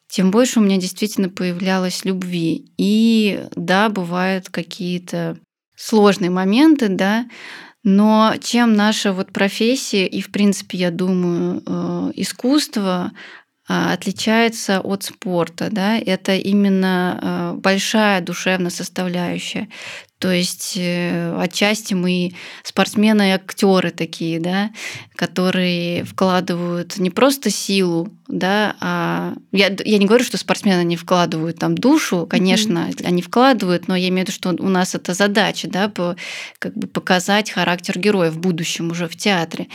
тем 0.09 0.31
больше 0.31 0.59
у 0.59 0.63
меня 0.63 0.77
действительно 0.77 1.29
появлялось 1.29 2.03
любви. 2.03 2.65
И 2.77 3.45
да, 3.55 3.89
бывают 3.89 4.49
какие-то 4.49 5.37
сложные 5.79 6.29
моменты, 6.29 6.89
да, 6.89 7.25
но 7.83 8.35
чем 8.41 8.73
наша 8.73 9.13
вот 9.13 9.31
профессия 9.31 10.05
и, 10.05 10.21
в 10.21 10.31
принципе, 10.31 10.77
я 10.77 10.91
думаю, 10.91 11.63
э, 11.65 12.11
искусство 12.15 13.11
а, 13.71 13.93
отличается 13.93 14.81
от 14.81 15.03
спорта, 15.03 15.69
да, 15.71 15.97
это 15.97 16.35
именно 16.35 17.19
э, 17.21 17.59
большая 17.59 18.19
душевная 18.19 18.71
составляющая. 18.71 19.69
То 20.19 20.31
есть 20.31 20.73
э, 20.75 21.33
отчасти 21.39 21.93
мы 21.93 22.33
спортсмены 22.63 23.29
и 23.29 23.31
актеры 23.31 23.91
такие, 23.91 24.41
да, 24.41 24.69
которые 25.15 26.03
вкладывают 26.03 26.97
не 26.97 27.09
просто 27.09 27.49
силу, 27.49 28.09
да, 28.27 28.75
а 28.81 29.33
я, 29.53 29.73
я 29.85 29.97
не 29.97 30.05
говорю, 30.05 30.25
что 30.25 30.37
спортсмены 30.37 30.83
не 30.83 30.97
вкладывают 30.97 31.59
там 31.59 31.75
душу, 31.75 32.27
конечно, 32.29 32.89
mm-hmm. 32.89 33.05
они 33.05 33.21
вкладывают, 33.21 33.87
но 33.87 33.95
я 33.95 34.09
имею 34.09 34.25
в 34.25 34.29
виду, 34.29 34.35
что 34.35 34.49
у 34.49 34.67
нас 34.67 34.93
это 34.93 35.13
задача, 35.13 35.69
да, 35.69 35.87
по, 35.87 36.17
как 36.59 36.75
бы 36.75 36.87
показать 36.87 37.49
характер 37.49 37.97
героя 37.97 38.29
в 38.29 38.39
будущем 38.39 38.91
уже 38.91 39.07
в 39.07 39.15
театре. 39.15 39.67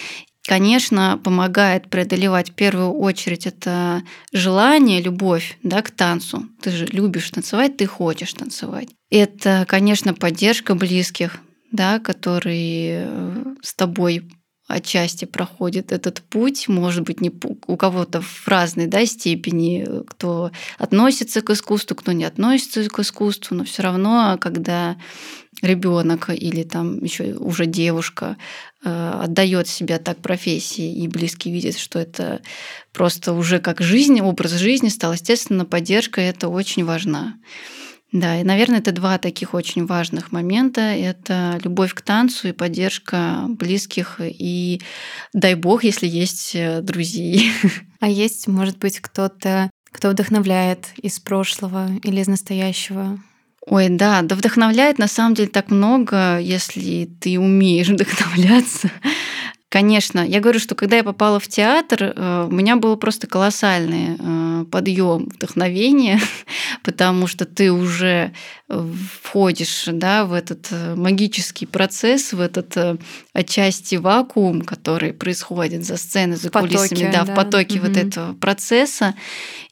Конечно, 0.46 1.18
помогает 1.22 1.88
преодолевать 1.88 2.50
в 2.50 2.54
первую 2.54 2.92
очередь 2.92 3.46
это 3.46 4.02
желание, 4.32 5.00
любовь 5.00 5.58
да, 5.62 5.80
к 5.80 5.90
танцу. 5.90 6.46
Ты 6.60 6.70
же 6.70 6.86
любишь 6.86 7.30
танцевать, 7.30 7.78
ты 7.78 7.86
хочешь 7.86 8.34
танцевать. 8.34 8.88
Это, 9.10 9.64
конечно, 9.66 10.12
поддержка 10.12 10.74
близких, 10.74 11.38
да, 11.72 11.98
которые 11.98 13.06
э, 13.06 13.44
с 13.62 13.74
тобой 13.74 14.28
отчасти 14.66 15.24
проходит 15.24 15.92
этот 15.92 16.22
путь, 16.22 16.68
может 16.68 17.02
быть, 17.02 17.20
не 17.20 17.32
у 17.66 17.76
кого-то 17.76 18.22
в 18.22 18.48
разной 18.48 18.86
да, 18.86 19.04
степени, 19.04 19.86
кто 20.06 20.50
относится 20.78 21.42
к 21.42 21.50
искусству, 21.50 21.94
кто 21.94 22.12
не 22.12 22.24
относится 22.24 22.88
к 22.88 22.98
искусству, 22.98 23.54
но 23.54 23.64
все 23.64 23.82
равно, 23.82 24.38
когда 24.40 24.96
ребенок 25.64 26.30
или 26.30 26.62
там 26.62 27.02
еще 27.02 27.35
уже 27.35 27.66
девушка 27.66 28.37
э, 28.85 29.21
отдает 29.23 29.68
себя 29.68 29.99
так 29.99 30.18
профессии 30.18 31.02
и 31.02 31.09
близкий 31.09 31.50
видит, 31.50 31.78
что 31.78 31.99
это 31.99 32.42
просто 32.92 33.33
уже 33.33 33.59
как 33.59 33.80
жизнь, 33.80 34.21
образ 34.21 34.52
жизни 34.52 34.88
стал, 34.88 35.12
естественно, 35.12 35.64
поддержка 35.64 36.21
это 36.21 36.49
очень 36.49 36.85
важна. 36.85 37.35
Да, 38.14 38.40
и, 38.40 38.44
наверное, 38.44 38.78
это 38.78 38.92
два 38.92 39.18
таких 39.18 39.54
очень 39.54 39.87
важных 39.87 40.30
момента. 40.30 40.80
Это 40.80 41.59
любовь 41.64 41.94
к 41.94 42.00
танцу 42.00 42.49
и 42.49 42.52
поддержка 42.52 43.47
близких, 43.49 44.21
и 44.21 44.80
дай 45.33 45.56
бог, 45.56 45.83
если 45.83 46.06
есть 46.06 46.54
э, 46.54 46.80
друзей. 46.80 47.50
А 48.00 48.09
есть, 48.09 48.47
может 48.49 48.78
быть, 48.78 49.00
кто-то, 49.00 49.71
кто 49.90 50.11
вдохновляет 50.11 50.88
из 50.97 51.18
прошлого 51.18 51.88
или 52.04 52.21
из 52.21 52.28
настоящего? 52.28 53.18
Ой, 53.66 53.88
да, 53.88 54.23
да 54.23 54.35
вдохновляет 54.37 54.99
на 54.99 55.09
самом 55.09 55.35
деле 55.35 55.49
так 55.49 55.71
много, 55.71 56.38
если 56.38 57.09
ты 57.21 57.38
умеешь 57.38 57.88
вдохновляться. 57.88 58.90
Конечно, 59.75 60.25
я 60.25 60.38
говорю, 60.38 60.61
что 60.61 60.76
когда 60.76 60.99
я 60.99 61.02
попала 61.02 61.40
в 61.40 61.49
театр, 61.49 62.14
э, 62.14 62.47
у 62.49 62.54
меня 62.54 62.76
было 62.76 62.94
просто 62.94 63.26
колоссальный 63.26 64.16
э, 64.16 64.64
подъем 64.71 65.25
вдохновения, 65.35 66.21
потому 66.85 67.26
что 67.26 67.44
ты 67.44 67.73
уже 67.73 68.33
входишь 68.68 69.88
да, 69.90 70.26
в 70.26 70.33
этот 70.33 70.68
э, 70.71 70.94
магический 70.94 71.66
процесс, 71.66 72.33
в 72.33 72.40
этот 72.40 73.00
отчасти 73.33 73.97
вакуум, 73.97 74.62
который 74.62 75.12
происходит 75.12 75.85
за 75.85 75.97
сценой, 75.97 76.37
за 76.37 76.50
потоке, 76.50 76.76
кулисами, 76.76 77.11
да, 77.11 77.25
да, 77.25 77.33
в 77.33 77.35
потоке 77.35 77.80
угу. 77.80 77.88
вот 77.88 77.97
этого 77.97 78.35
процесса. 78.35 79.14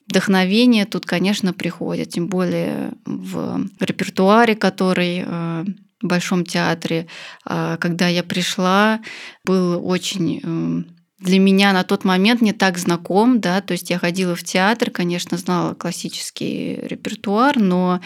Вдохновение 0.08 0.84
тут, 0.84 1.06
конечно, 1.06 1.52
приходит, 1.52 2.10
тем 2.10 2.28
более 2.28 2.92
в 3.06 3.66
репертуаре, 3.80 4.54
который 4.54 5.24
в 5.24 6.06
Большом 6.06 6.44
театре. 6.44 7.06
А, 7.44 7.76
когда 7.76 8.08
я 8.08 8.22
пришла, 8.22 9.00
был 9.44 9.86
очень 9.86 10.40
эм, 10.42 10.86
для 11.20 11.38
меня 11.38 11.72
на 11.72 11.84
тот 11.84 12.04
момент 12.04 12.42
не 12.42 12.52
так 12.52 12.78
знаком, 12.78 13.40
да, 13.40 13.60
то 13.60 13.72
есть 13.72 13.90
я 13.90 13.98
ходила 13.98 14.34
в 14.34 14.42
театр, 14.42 14.90
конечно, 14.90 15.36
знала 15.36 15.74
классический 15.74 16.80
репертуар, 16.82 17.58
но 17.60 18.00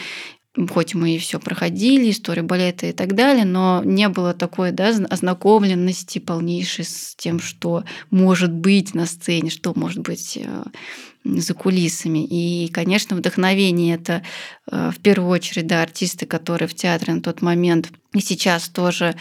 хоть 0.71 0.95
мы 0.95 1.15
и 1.15 1.19
все 1.19 1.39
проходили, 1.39 2.11
историю 2.11 2.45
балета 2.45 2.87
и 2.87 2.93
так 2.93 3.15
далее, 3.15 3.45
но 3.45 3.83
не 3.85 4.09
было 4.09 4.33
такой 4.33 4.73
да, 4.73 4.89
ознакомленности 4.89 6.19
полнейшей 6.19 6.85
с 6.85 7.15
тем, 7.17 7.41
что 7.41 7.85
может 8.11 8.53
быть 8.53 8.95
на 8.95 9.07
сцене, 9.07 9.51
что 9.51 9.73
может 9.77 10.01
быть 10.01 10.39
э, 10.41 10.65
за 11.25 11.55
кулисами. 11.55 12.25
И, 12.25 12.69
конечно, 12.69 13.17
вдохновение 13.17 13.95
это 13.97 14.23
э, 14.71 14.91
в 14.95 15.01
первую 15.01 15.31
очередь 15.31 15.67
да, 15.67 15.83
артисты, 15.83 16.25
которые 16.27 16.69
в 16.69 16.75
театре 16.75 17.15
на 17.15 17.21
тот 17.21 17.43
момент 17.43 17.91
и 18.15 18.21
сейчас 18.21 18.69
тоже 18.69 19.15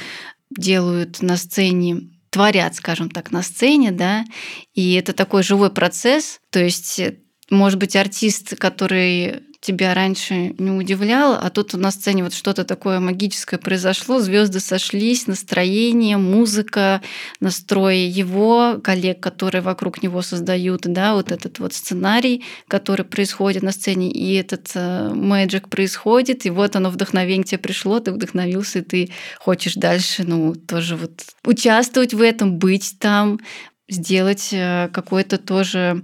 делают 0.50 1.22
на 1.22 1.36
сцене 1.36 2.10
творят, 2.30 2.75
скажем 2.75 3.10
так, 3.10 3.32
на 3.32 3.42
сцене, 3.42 3.92
да, 3.92 4.25
и 4.74 4.94
это 4.94 5.13
такой 5.13 5.44
живой 5.44 5.70
процесс, 5.70 6.39
то 6.50 6.60
есть 6.62 7.01
может 7.50 7.80
быть, 7.80 7.96
артист, 7.96 8.56
который 8.58 9.44
тебя 9.65 9.93
раньше 9.93 10.53
не 10.60 10.69
удивлял, 10.69 11.34
а 11.34 11.50
тут 11.50 11.74
на 11.74 11.89
сцене 11.89 12.24
вот 12.24 12.34
что-то 12.34 12.63
такое 12.63 13.00
магическое 13.00 13.57
произошло, 13.57 14.19
звезды 14.19 14.60
сошлись, 14.60 15.25
настроение, 15.25 16.17
музыка, 16.17 17.01
настрой 17.39 18.01
его, 18.01 18.79
коллег, 18.84 19.19
которые 19.19 19.62
вокруг 19.62 20.03
него 20.03 20.22
создают, 20.22 20.81
да, 20.81 21.15
вот 21.15 21.31
этот 21.31 21.57
вот 21.60 21.74
сценарий, 21.74 22.43
который 22.67 23.05
происходит 23.05 23.63
на 23.63 23.72
сцене, 23.72 24.12
и 24.12 24.36
этот 24.36 24.72
мэджик 24.75 25.69
происходит, 25.69 26.45
и 26.45 26.51
вот 26.51 26.75
оно 26.75 26.91
вдохновение 26.91 27.43
тебе 27.43 27.57
пришло, 27.57 28.00
ты 28.00 28.12
вдохновился, 28.12 28.79
и 28.79 28.84
ты 28.84 29.10
хочешь 29.39 29.74
дальше, 29.74 30.24
ну, 30.25 30.53
тоже 30.53 30.95
вот 30.95 31.24
участвовать 31.43 32.13
в 32.13 32.22
этом, 32.22 32.57
быть 32.60 32.98
там, 33.00 33.39
сделать 33.88 34.50
э, 34.51 34.89
какой-то 34.91 35.38
тоже 35.38 36.03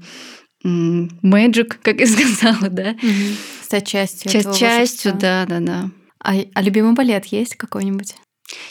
magic, 0.64 1.76
как 1.82 2.00
я 2.00 2.08
сказала, 2.08 2.70
да. 2.70 2.92
Угу. 2.92 3.36
Стать 3.64 3.88
частью. 3.88 4.32
Часть, 4.32 4.58
частью, 4.58 5.14
да, 5.14 5.46
да, 5.46 5.60
да. 5.60 5.90
А, 6.24 6.34
а 6.54 6.62
любимый 6.62 6.94
балет 6.94 7.26
есть 7.26 7.56
какой-нибудь? 7.56 8.16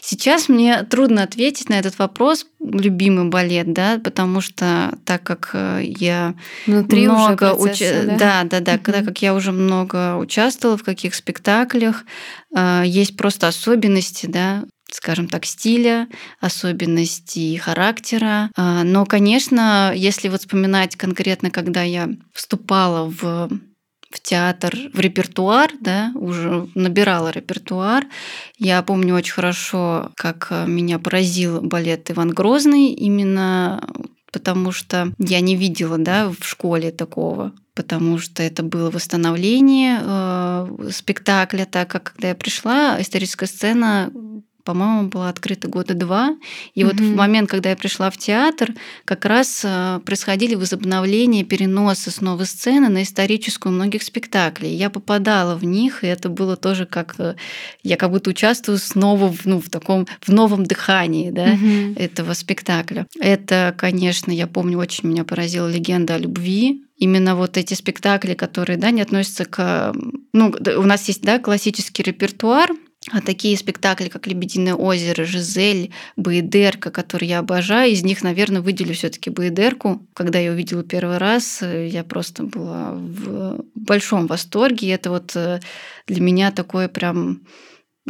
Сейчас 0.02 0.48
мне 0.48 0.82
трудно 0.82 1.22
ответить 1.22 1.68
на 1.68 1.78
этот 1.78 1.98
вопрос, 1.98 2.46
любимый 2.60 3.28
балет, 3.28 3.72
да, 3.72 3.98
потому 4.02 4.40
что 4.40 4.98
так 5.04 5.22
как 5.22 5.50
э, 5.54 5.82
я 5.84 6.34
Внутри 6.66 7.08
много 7.08 7.54
уже 7.54 7.68
процесса, 7.68 8.12
уч... 8.12 8.18
да, 8.18 8.42
да, 8.44 8.44
да, 8.44 8.60
да, 8.60 8.78
когда 8.78 9.02
как 9.02 9.22
я 9.22 9.34
уже 9.34 9.52
много 9.52 10.16
участвовала 10.16 10.76
в 10.76 10.82
каких 10.82 11.14
спектаклях, 11.14 12.04
э, 12.54 12.82
есть 12.84 13.16
просто 13.16 13.48
особенности, 13.48 14.26
да, 14.26 14.64
скажем 14.94 15.28
так, 15.28 15.44
стиля, 15.44 16.08
особенностей 16.40 17.56
характера. 17.56 18.50
А, 18.56 18.84
но, 18.84 19.06
конечно, 19.06 19.92
если 19.94 20.28
вот 20.28 20.40
вспоминать 20.40 20.96
конкретно, 20.96 21.50
когда 21.50 21.82
я 21.82 22.10
вступала 22.32 23.08
в 23.08 23.50
в 24.10 24.18
театр, 24.20 24.76
в 24.92 24.98
репертуар, 24.98 25.70
да, 25.80 26.10
уже 26.16 26.68
набирала 26.74 27.30
репертуар. 27.30 28.06
Я 28.58 28.82
помню 28.82 29.14
очень 29.14 29.34
хорошо, 29.34 30.10
как 30.16 30.50
меня 30.66 30.98
поразил 30.98 31.60
балет 31.60 32.10
Иван 32.10 32.30
Грозный, 32.30 32.88
именно 32.88 33.88
потому 34.32 34.72
что 34.72 35.12
я 35.18 35.40
не 35.40 35.54
видела, 35.54 35.96
да, 35.96 36.28
в 36.28 36.44
школе 36.44 36.90
такого 36.90 37.52
потому 37.74 38.18
что 38.18 38.42
это 38.42 38.62
было 38.62 38.90
восстановление 38.90 40.00
э, 40.02 40.88
спектакля, 40.90 41.64
так 41.64 41.88
как 41.88 42.12
когда 42.12 42.28
я 42.28 42.34
пришла, 42.34 43.00
историческая 43.00 43.46
сцена 43.46 44.12
по-моему, 44.64 45.08
была 45.08 45.28
открыта 45.28 45.68
года 45.68 45.94
два. 45.94 46.36
И 46.74 46.80
mm-hmm. 46.80 46.84
вот 46.84 47.00
в 47.00 47.14
момент, 47.14 47.50
когда 47.50 47.70
я 47.70 47.76
пришла 47.76 48.10
в 48.10 48.16
театр, 48.16 48.74
как 49.04 49.24
раз 49.24 49.62
э, 49.64 50.00
происходили 50.04 50.54
возобновления, 50.54 51.44
переносы 51.44 52.10
снова 52.10 52.44
сцены 52.44 52.88
на 52.88 53.02
историческую 53.02 53.72
многих 53.72 54.02
спектаклей. 54.02 54.74
Я 54.74 54.90
попадала 54.90 55.56
в 55.56 55.64
них, 55.64 56.04
и 56.04 56.06
это 56.06 56.28
было 56.28 56.56
тоже 56.56 56.86
как 56.86 57.14
э, 57.18 57.34
я 57.82 57.96
как 57.96 58.10
будто 58.10 58.30
участвую 58.30 58.78
снова 58.78 59.32
в, 59.32 59.46
ну, 59.46 59.60
в 59.60 59.70
таком 59.70 60.06
в 60.20 60.28
новом 60.28 60.64
дыхании 60.64 61.30
да, 61.30 61.54
mm-hmm. 61.54 61.98
этого 61.98 62.34
спектакля. 62.34 63.06
Это, 63.18 63.74
конечно, 63.76 64.30
я 64.30 64.46
помню, 64.46 64.78
очень 64.78 65.08
меня 65.08 65.24
поразила 65.24 65.68
легенда 65.68 66.14
о 66.14 66.18
любви 66.18 66.84
именно 67.00 67.34
вот 67.34 67.56
эти 67.56 67.74
спектакли, 67.74 68.34
которые 68.34 68.76
да, 68.76 68.90
не 68.90 69.00
относятся 69.00 69.46
к... 69.46 69.92
Ну, 70.32 70.54
у 70.76 70.82
нас 70.82 71.08
есть 71.08 71.22
да, 71.22 71.38
классический 71.38 72.02
репертуар, 72.02 72.70
а 73.10 73.22
такие 73.22 73.56
спектакли, 73.56 74.08
как 74.08 74.26
«Лебединое 74.26 74.74
озеро», 74.74 75.24
«Жизель», 75.24 75.90
«Баедерка», 76.16 76.90
которые 76.90 77.30
я 77.30 77.38
обожаю, 77.38 77.92
из 77.92 78.02
них, 78.02 78.22
наверное, 78.22 78.60
выделю 78.60 78.92
все 78.92 79.08
таки 79.08 79.30
«Баедерку». 79.30 80.06
Когда 80.12 80.38
я 80.38 80.50
увидела 80.50 80.82
первый 80.82 81.16
раз, 81.16 81.62
я 81.62 82.04
просто 82.04 82.42
была 82.42 82.92
в 82.92 83.64
большом 83.74 84.26
восторге. 84.26 84.90
это 84.90 85.10
вот 85.10 85.34
э, 85.34 85.60
для 86.06 86.20
меня 86.20 86.52
такое 86.52 86.88
прям 86.88 87.40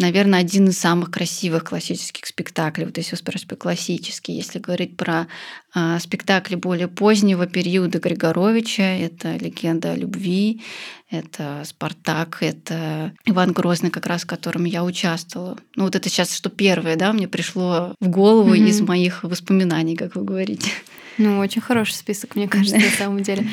наверное, 0.00 0.40
один 0.40 0.68
из 0.68 0.78
самых 0.78 1.10
красивых 1.10 1.64
классических 1.64 2.26
спектаклей. 2.26 2.86
Вот 2.86 2.96
если 2.96 3.12
вы 3.12 3.18
спрашиваете 3.18 3.56
классический, 3.56 4.32
если 4.32 4.58
говорить 4.58 4.96
про 4.96 5.28
э, 5.74 5.98
спектакли 6.00 6.56
более 6.56 6.88
позднего 6.88 7.46
периода 7.46 7.98
Григоровича, 7.98 8.82
это 8.82 9.36
«Легенда 9.36 9.92
о 9.92 9.96
любви», 9.96 10.62
это 11.10 11.62
«Спартак», 11.64 12.38
это 12.40 13.12
Иван 13.24 13.52
Грозный, 13.52 13.90
как 13.90 14.06
раз 14.06 14.22
в 14.22 14.26
котором 14.26 14.64
я 14.64 14.84
участвовала. 14.84 15.58
Ну 15.76 15.84
вот 15.84 15.94
это 15.94 16.08
сейчас 16.08 16.34
что 16.34 16.50
первое, 16.50 16.96
да, 16.96 17.12
мне 17.12 17.28
пришло 17.28 17.94
в 18.00 18.08
голову 18.08 18.54
mm-hmm. 18.54 18.68
из 18.68 18.80
моих 18.80 19.22
воспоминаний, 19.22 19.96
как 19.96 20.16
вы 20.16 20.24
говорите. 20.24 20.70
Ну, 21.18 21.38
очень 21.38 21.60
хороший 21.60 21.94
список, 21.94 22.34
мне 22.34 22.48
кажется, 22.48 22.76
на 22.76 22.90
самом 22.96 23.22
деле. 23.22 23.46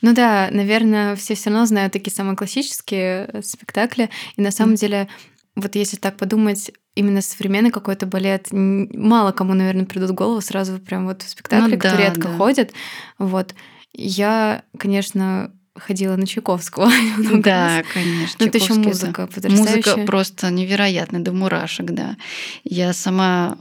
Ну 0.00 0.14
да, 0.14 0.48
наверное, 0.52 1.16
все 1.16 1.34
все 1.34 1.50
равно 1.50 1.66
знают 1.66 1.92
такие 1.92 2.14
самые 2.14 2.36
классические 2.36 3.28
э, 3.32 3.42
спектакли. 3.42 4.10
И 4.36 4.42
на 4.42 4.52
самом 4.52 4.76
деле 4.76 5.08
вот 5.60 5.74
если 5.74 5.96
так 5.96 6.16
подумать, 6.16 6.70
именно 6.94 7.20
современный 7.20 7.70
какой-то 7.70 8.06
балет, 8.06 8.48
мало 8.50 9.32
кому, 9.32 9.54
наверное, 9.54 9.86
придут 9.86 10.10
в 10.10 10.14
голову 10.14 10.40
сразу 10.40 10.78
прям 10.78 11.06
вот 11.06 11.22
в 11.22 11.28
спектакли, 11.28 11.74
ну, 11.74 11.78
которые 11.78 12.08
да, 12.08 12.14
редко 12.14 12.28
да. 12.28 12.36
ходят. 12.36 12.72
Вот. 13.18 13.54
Я, 13.92 14.62
конечно, 14.78 15.52
ходила 15.78 16.16
на 16.16 16.26
Чайковского. 16.26 16.90
Да, 17.38 17.82
конечно. 17.92 18.36
Но 18.38 18.46
это 18.46 18.58
еще 18.58 18.74
музыка 18.74 19.26
потрясающая. 19.26 19.76
Музыка 19.76 19.96
просто 20.06 20.50
невероятная, 20.50 21.20
до 21.20 21.32
мурашек, 21.32 21.86
да. 21.86 22.16
Я 22.64 22.92
сама, 22.92 23.56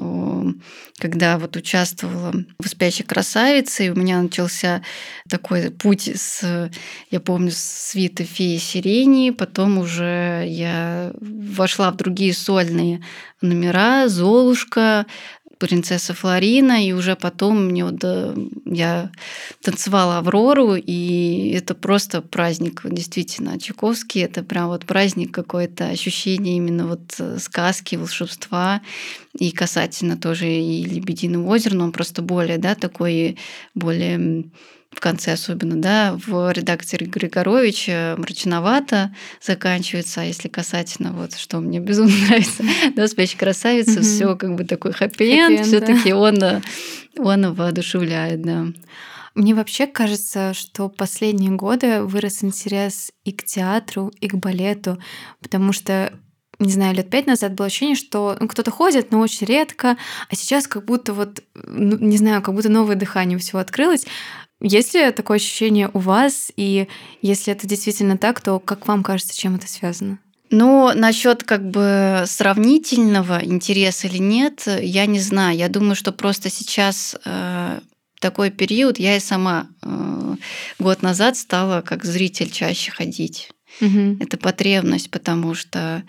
когда 0.97 1.38
вот 1.38 1.55
участвовала 1.55 2.33
в 2.59 2.67
«Спящей 2.67 3.03
красавице», 3.03 3.91
у 3.91 3.95
меня 3.95 4.21
начался 4.21 4.81
такой 5.29 5.71
путь 5.71 6.09
с, 6.15 6.69
я 7.12 7.19
помню, 7.19 7.51
с 7.51 7.57
свиты 7.57 8.24
«Феи 8.24 8.57
сирени», 8.57 9.31
потом 9.31 9.77
уже 9.77 10.45
я 10.47 11.12
вошла 11.21 11.91
в 11.91 11.97
другие 11.97 12.33
сольные 12.33 13.03
номера, 13.41 14.07
«Золушка», 14.07 15.05
принцесса 15.57 16.13
Флорина, 16.13 16.85
и 16.85 16.91
уже 16.91 17.15
потом 17.15 17.65
мне 17.65 17.85
вот, 17.85 18.03
я 18.65 19.11
танцевала 19.61 20.19
Аврору, 20.19 20.75
и 20.75 21.51
это 21.55 21.75
просто 21.75 22.21
праздник, 22.21 22.81
действительно. 22.85 23.59
Чайковский— 23.59 24.21
это 24.23 24.43
прям 24.43 24.67
вот 24.67 24.85
праздник 24.85 25.31
какое-то, 25.31 25.87
ощущение 25.87 26.57
именно 26.57 26.87
вот 26.87 27.01
э, 27.19 27.37
сказки, 27.39 27.95
волшебства, 27.95 28.81
и 29.37 29.51
касательно 29.51 30.17
тоже 30.17 30.47
и 30.47 30.83
«Лебединого 30.83 31.47
озера», 31.47 31.75
но 31.75 31.85
он 31.85 31.91
просто 31.91 32.21
более, 32.21 32.57
да, 32.57 32.75
такой, 32.75 33.37
более 33.75 34.45
в 34.91 35.00
конце 35.00 35.34
особенно, 35.34 35.75
да, 35.75 36.17
в 36.25 36.51
редакции 36.51 36.98
Григоровича 36.98 38.15
мрачновато 38.17 39.13
заканчивается, 39.41 40.22
а 40.22 40.24
если 40.24 40.48
касательно 40.48 41.12
вот, 41.12 41.36
что 41.36 41.60
мне 41.60 41.79
безумно 41.79 42.13
нравится, 42.27 42.63
да, 42.96 43.08
«Спящая 43.08 43.38
красавица», 43.38 44.01
все 44.01 44.36
как 44.36 44.56
бы 44.56 44.63
такой 44.63 44.94
хэппи-энд, 44.94 45.65
все 45.65 45.82
таки 45.82 46.13
он, 46.13 46.38
он 47.17 47.53
воодушевляет, 47.53 48.41
да. 48.41 48.67
Мне 49.36 49.53
вообще 49.53 49.86
кажется, 49.86 50.56
что 50.56 50.89
последние 50.89 51.51
годы 51.51 52.01
вырос 52.01 52.44
интерес 52.44 53.12
и 53.24 53.32
к 53.32 53.44
театру, 53.44 54.12
и 54.20 54.27
к 54.27 54.34
балету, 54.34 54.98
потому 55.41 55.74
что 55.74 56.12
не 56.60 56.72
знаю, 56.72 56.96
лет 56.96 57.10
пять 57.12 57.27
назад 57.27 57.53
было 57.53 57.67
ощущение, 57.67 57.96
что 57.96 58.36
ну, 58.39 58.48
кто-то 58.48 58.72
ходит, 58.72 59.12
но 59.12 59.20
очень 59.20 59.46
редко, 59.46 59.96
а 60.27 60.36
сейчас 60.36 60.67
как 60.67 60.86
будто 60.86 61.13
вот, 61.13 61.44
ну, 61.53 61.98
не 62.00 62.17
знаю, 62.17 62.41
как 62.41 62.56
будто 62.56 62.70
новое 62.70 62.96
дыхание 62.96 63.38
всего 63.38 63.60
открылось. 63.60 64.08
Есть 64.61 64.93
ли 64.95 65.11
такое 65.11 65.37
ощущение 65.37 65.89
у 65.93 65.99
вас? 65.99 66.51
И 66.55 66.87
если 67.21 67.53
это 67.53 67.67
действительно 67.67 68.17
так, 68.17 68.41
то 68.41 68.59
как 68.59 68.87
вам 68.87 69.03
кажется, 69.03 69.37
чем 69.37 69.55
это 69.55 69.67
связано? 69.67 70.19
Ну, 70.49 70.91
насчет 70.95 71.43
как 71.43 71.69
бы 71.69 72.23
сравнительного 72.25 73.43
интереса 73.43 74.08
или 74.08 74.17
нет, 74.17 74.63
я 74.65 75.05
не 75.05 75.19
знаю. 75.19 75.58
Я 75.58 75.67
думаю, 75.67 75.95
что 75.95 76.12
просто 76.12 76.49
сейчас 76.49 77.17
э, 77.25 77.79
такой 78.21 78.49
период, 78.49 78.97
я 78.97 79.17
и 79.17 79.19
сама 79.19 79.67
э, 79.84 80.36
год 80.79 81.01
назад 81.01 81.38
стала 81.38 81.82
как 81.82 82.05
зритель 82.05 82.49
чаще 82.49 82.91
ходить. 82.91 83.49
Угу. 83.82 84.17
Это 84.21 84.38
потребность, 84.38 85.12
потому 85.12 85.53
что 85.53 86.03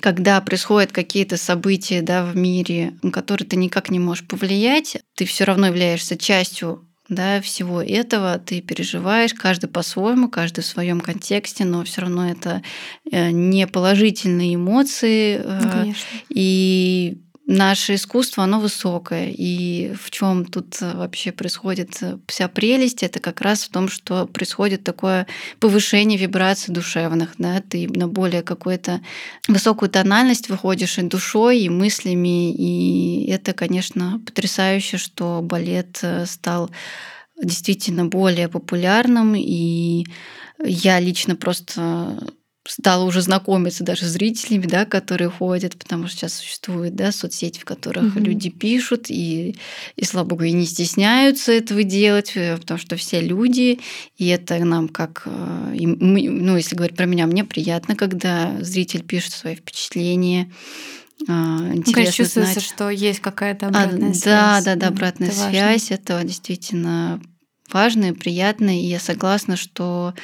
когда 0.00 0.40
происходят 0.40 0.92
какие-то 0.92 1.36
события 1.36 2.02
да, 2.02 2.24
в 2.24 2.36
мире, 2.36 2.98
на 3.02 3.12
которые 3.12 3.46
ты 3.46 3.56
никак 3.56 3.90
не 3.90 3.98
можешь 3.98 4.26
повлиять, 4.26 4.98
ты 5.14 5.24
все 5.24 5.44
равно 5.44 5.68
являешься 5.68 6.16
частью 6.16 6.89
да, 7.10 7.40
всего 7.40 7.82
этого 7.82 8.38
ты 8.38 8.62
переживаешь, 8.62 9.34
каждый 9.34 9.68
по-своему, 9.68 10.28
каждый 10.28 10.60
в 10.60 10.66
своем 10.66 11.00
контексте, 11.00 11.64
но 11.64 11.84
все 11.84 12.02
равно 12.02 12.30
это 12.30 12.62
э, 13.10 13.30
не 13.30 13.66
положительные 13.66 14.54
эмоции. 14.54 15.42
Э, 15.42 15.60
ну, 15.60 15.70
конечно. 15.70 16.18
И 16.30 17.18
наше 17.50 17.96
искусство, 17.96 18.44
оно 18.44 18.60
высокое. 18.60 19.34
И 19.36 19.92
в 19.94 20.10
чем 20.10 20.44
тут 20.44 20.80
э, 20.80 20.94
вообще 20.94 21.32
происходит 21.32 22.00
вся 22.26 22.48
прелесть, 22.48 23.02
это 23.02 23.18
как 23.18 23.40
раз 23.40 23.64
в 23.64 23.70
том, 23.70 23.88
что 23.88 24.26
происходит 24.26 24.84
такое 24.84 25.26
повышение 25.58 26.16
вибраций 26.16 26.72
душевных. 26.72 27.30
Да? 27.38 27.60
Ты 27.60 27.88
на 27.88 28.06
более 28.06 28.42
какую-то 28.42 29.00
высокую 29.48 29.90
тональность 29.90 30.48
выходишь 30.48 30.98
и 30.98 31.02
душой, 31.02 31.60
и 31.60 31.68
мыслями. 31.68 32.52
И 32.54 33.28
это, 33.28 33.52
конечно, 33.52 34.20
потрясающе, 34.24 34.96
что 34.96 35.40
балет 35.42 36.02
стал 36.26 36.70
действительно 37.42 38.04
более 38.04 38.48
популярным. 38.48 39.34
И 39.36 40.06
я 40.62 41.00
лично 41.00 41.34
просто 41.34 42.16
стала 42.66 43.04
уже 43.04 43.22
знакомиться 43.22 43.84
даже 43.84 44.04
с 44.04 44.10
зрителями, 44.10 44.66
да, 44.66 44.84
которые 44.84 45.30
ходят, 45.30 45.76
потому 45.78 46.06
что 46.06 46.18
сейчас 46.18 46.34
существуют 46.34 46.94
да, 46.94 47.10
соцсети, 47.10 47.58
в 47.58 47.64
которых 47.64 48.16
mm-hmm. 48.16 48.22
люди 48.22 48.50
пишут, 48.50 49.06
и, 49.08 49.56
и, 49.96 50.04
слава 50.04 50.26
богу, 50.26 50.44
и 50.44 50.52
не 50.52 50.66
стесняются 50.66 51.52
этого 51.52 51.82
делать, 51.82 52.32
э, 52.34 52.58
потому 52.58 52.78
что 52.78 52.96
все 52.96 53.20
люди, 53.20 53.80
и 54.18 54.26
это 54.26 54.58
нам 54.58 54.88
как, 54.88 55.22
э, 55.24 55.76
ну, 55.80 56.56
если 56.56 56.76
говорить 56.76 56.96
про 56.96 57.06
меня, 57.06 57.26
мне 57.26 57.44
приятно, 57.44 57.96
когда 57.96 58.56
зритель 58.60 59.02
пишет 59.02 59.32
свои 59.32 59.54
впечатления, 59.54 60.52
а, 61.28 61.32
интересно 61.32 61.82
ну, 61.86 61.92
конечно, 61.92 62.12
чувствуется, 62.12 62.52
знать. 62.54 62.64
что 62.64 62.90
есть 62.90 63.20
какая-то 63.20 63.66
обратная 63.66 64.10
а, 64.10 64.14
связь. 64.14 64.24
Да, 64.24 64.60
да, 64.64 64.74
да, 64.76 64.88
обратная 64.88 65.28
это 65.28 65.36
связь. 65.36 65.90
Важно. 65.90 65.94
Это 65.94 66.24
действительно 66.24 67.20
важно 67.70 68.04
и 68.06 68.12
приятно. 68.12 68.78
И 68.78 68.86
я 68.86 68.98
согласна, 68.98 69.56
что 69.56 70.14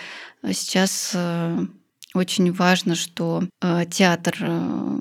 сейчас 0.52 1.10
э, 1.14 1.66
очень 2.16 2.52
важно, 2.52 2.94
что 2.94 3.44
э, 3.62 3.84
театр 3.90 4.36
э, 4.40 4.98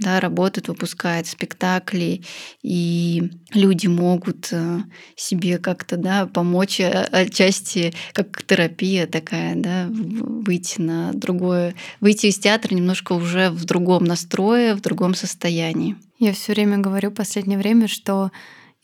да, 0.00 0.20
работает, 0.20 0.68
выпускает 0.68 1.26
спектакли, 1.26 2.22
и 2.62 3.30
люди 3.52 3.86
могут 3.88 4.48
э, 4.52 4.80
себе 5.16 5.58
как-то 5.58 5.96
да, 5.96 6.26
помочь 6.26 6.80
отчасти, 6.80 7.92
как 8.12 8.42
терапия 8.44 9.06
такая, 9.06 9.56
да, 9.56 9.86
выйти 9.88 10.80
на 10.80 11.12
другое, 11.12 11.74
выйти 12.00 12.26
из 12.26 12.38
театра 12.38 12.74
немножко 12.74 13.12
уже 13.12 13.50
в 13.50 13.64
другом 13.64 14.04
настрое, 14.04 14.76
в 14.76 14.80
другом 14.80 15.14
состоянии. 15.14 15.96
Я 16.18 16.32
все 16.32 16.52
время 16.52 16.78
говорю 16.78 17.10
в 17.10 17.14
последнее 17.14 17.58
время, 17.58 17.88
что 17.88 18.30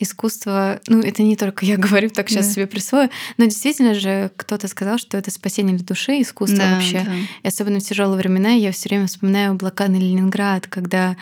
искусство, 0.05 0.81
ну 0.87 1.01
это 1.01 1.23
не 1.23 1.37
только 1.37 1.67
я 1.67 1.77
говорю, 1.79 2.09
так 2.11 2.29
сейчас 2.29 2.47
да. 2.47 2.53
себе 2.53 2.67
присвою, 2.67 3.11
но 3.37 3.45
действительно 3.45 3.95
же 3.95 4.31
кто-то 4.37 4.69
сказал, 4.69 4.99
что 4.99 5.19
это 5.19 5.31
спасение 5.31 5.77
для 5.77 5.85
души, 5.85 6.23
искусство 6.23 6.59
да, 6.59 6.75
вообще. 6.75 7.03
Да. 7.05 7.13
И 7.43 7.49
особенно 7.49 7.81
в 7.81 7.83
тяжелые 7.83 8.19
времена 8.19 8.51
я 8.51 8.73
все 8.73 8.89
время 8.89 9.07
вспоминаю 9.07 9.55
блокадный 9.55 9.99
Ленинград, 9.99 10.67
когда 10.67 11.17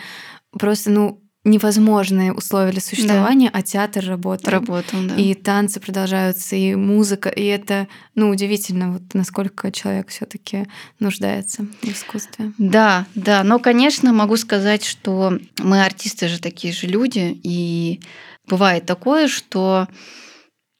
просто, 0.51 0.91
ну, 0.91 1.23
невозможные 1.45 2.31
условия 2.31 2.71
для 2.71 2.81
существования, 2.81 3.49
да. 3.51 3.59
а 3.59 3.61
театр 3.61 4.05
работает. 4.05 4.47
Работал, 4.47 4.99
да. 5.03 5.15
И 5.15 5.33
танцы 5.33 5.79
продолжаются, 5.79 6.55
и 6.55 6.73
музыка, 6.75 7.29
и 7.29 7.43
это, 7.43 7.87
ну, 8.15 8.29
удивительно, 8.29 8.93
вот 8.93 9.01
насколько 9.13 9.71
человек 9.71 10.07
все 10.07 10.25
таки 10.25 10.67
нуждается 10.99 11.65
в 11.81 11.87
искусстве. 11.87 12.53
Да, 12.57 13.05
да, 13.13 13.43
но, 13.43 13.59
конечно, 13.59 14.13
могу 14.13 14.37
сказать, 14.37 14.85
что 14.85 15.37
мы 15.57 15.83
артисты 15.83 16.29
же 16.29 16.39
такие 16.39 16.73
же 16.73 16.87
люди, 16.87 17.37
и 17.43 17.99
бывает 18.47 18.85
такое, 18.85 19.27
что 19.27 19.87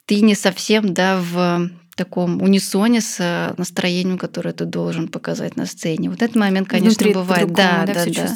ты 0.06 0.22
не 0.22 0.36
совсем, 0.36 0.94
да, 0.94 1.20
в 1.20 1.70
таком 1.96 2.42
унисоне 2.42 3.02
с 3.02 3.18
э, 3.20 3.54
настроением, 3.58 4.18
которое 4.18 4.54
ты 4.54 4.66
должен 4.66 5.08
показать 5.08 5.56
на 5.56 5.66
сцене. 5.66 6.10
Вот 6.10 6.22
этот 6.22 6.36
момент, 6.36 6.68
конечно, 6.68 6.90
Внутри 6.90 7.14
бывает. 7.14 7.54
Да, 7.54 7.86
да, 7.86 8.06
да. 8.06 8.06
да. 8.06 8.36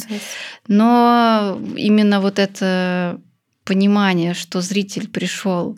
Но 0.67 1.59
именно 1.75 2.21
вот 2.21 2.39
это 2.39 3.19
понимание, 3.63 4.33
что 4.33 4.61
зритель 4.61 5.09
пришел, 5.09 5.77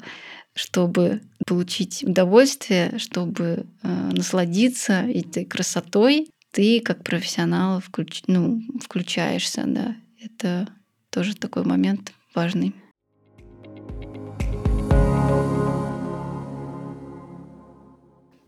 чтобы 0.53 1.21
получить 1.47 2.03
удовольствие, 2.03 2.97
чтобы 2.99 3.65
э, 3.81 4.09
насладиться 4.11 5.05
этой 5.07 5.45
красотой, 5.45 6.29
ты 6.51 6.81
как 6.81 7.03
профессионал 7.03 7.79
включ... 7.79 8.23
ну, 8.27 8.61
включаешься, 8.81 9.63
да. 9.65 9.95
Это 10.21 10.67
тоже 11.11 11.35
такой 11.35 11.63
момент 11.63 12.11
важный. 12.35 12.75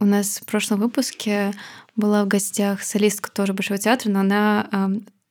У 0.01 0.05
нас 0.05 0.39
в 0.39 0.45
прошлом 0.45 0.79
выпуске 0.79 1.53
была 1.95 2.25
в 2.25 2.27
гостях 2.27 2.81
солистка 2.81 3.29
тоже 3.31 3.53
Большого 3.53 3.77
театра, 3.77 4.09
но 4.09 4.21
она 4.21 4.67
э, 4.71 4.87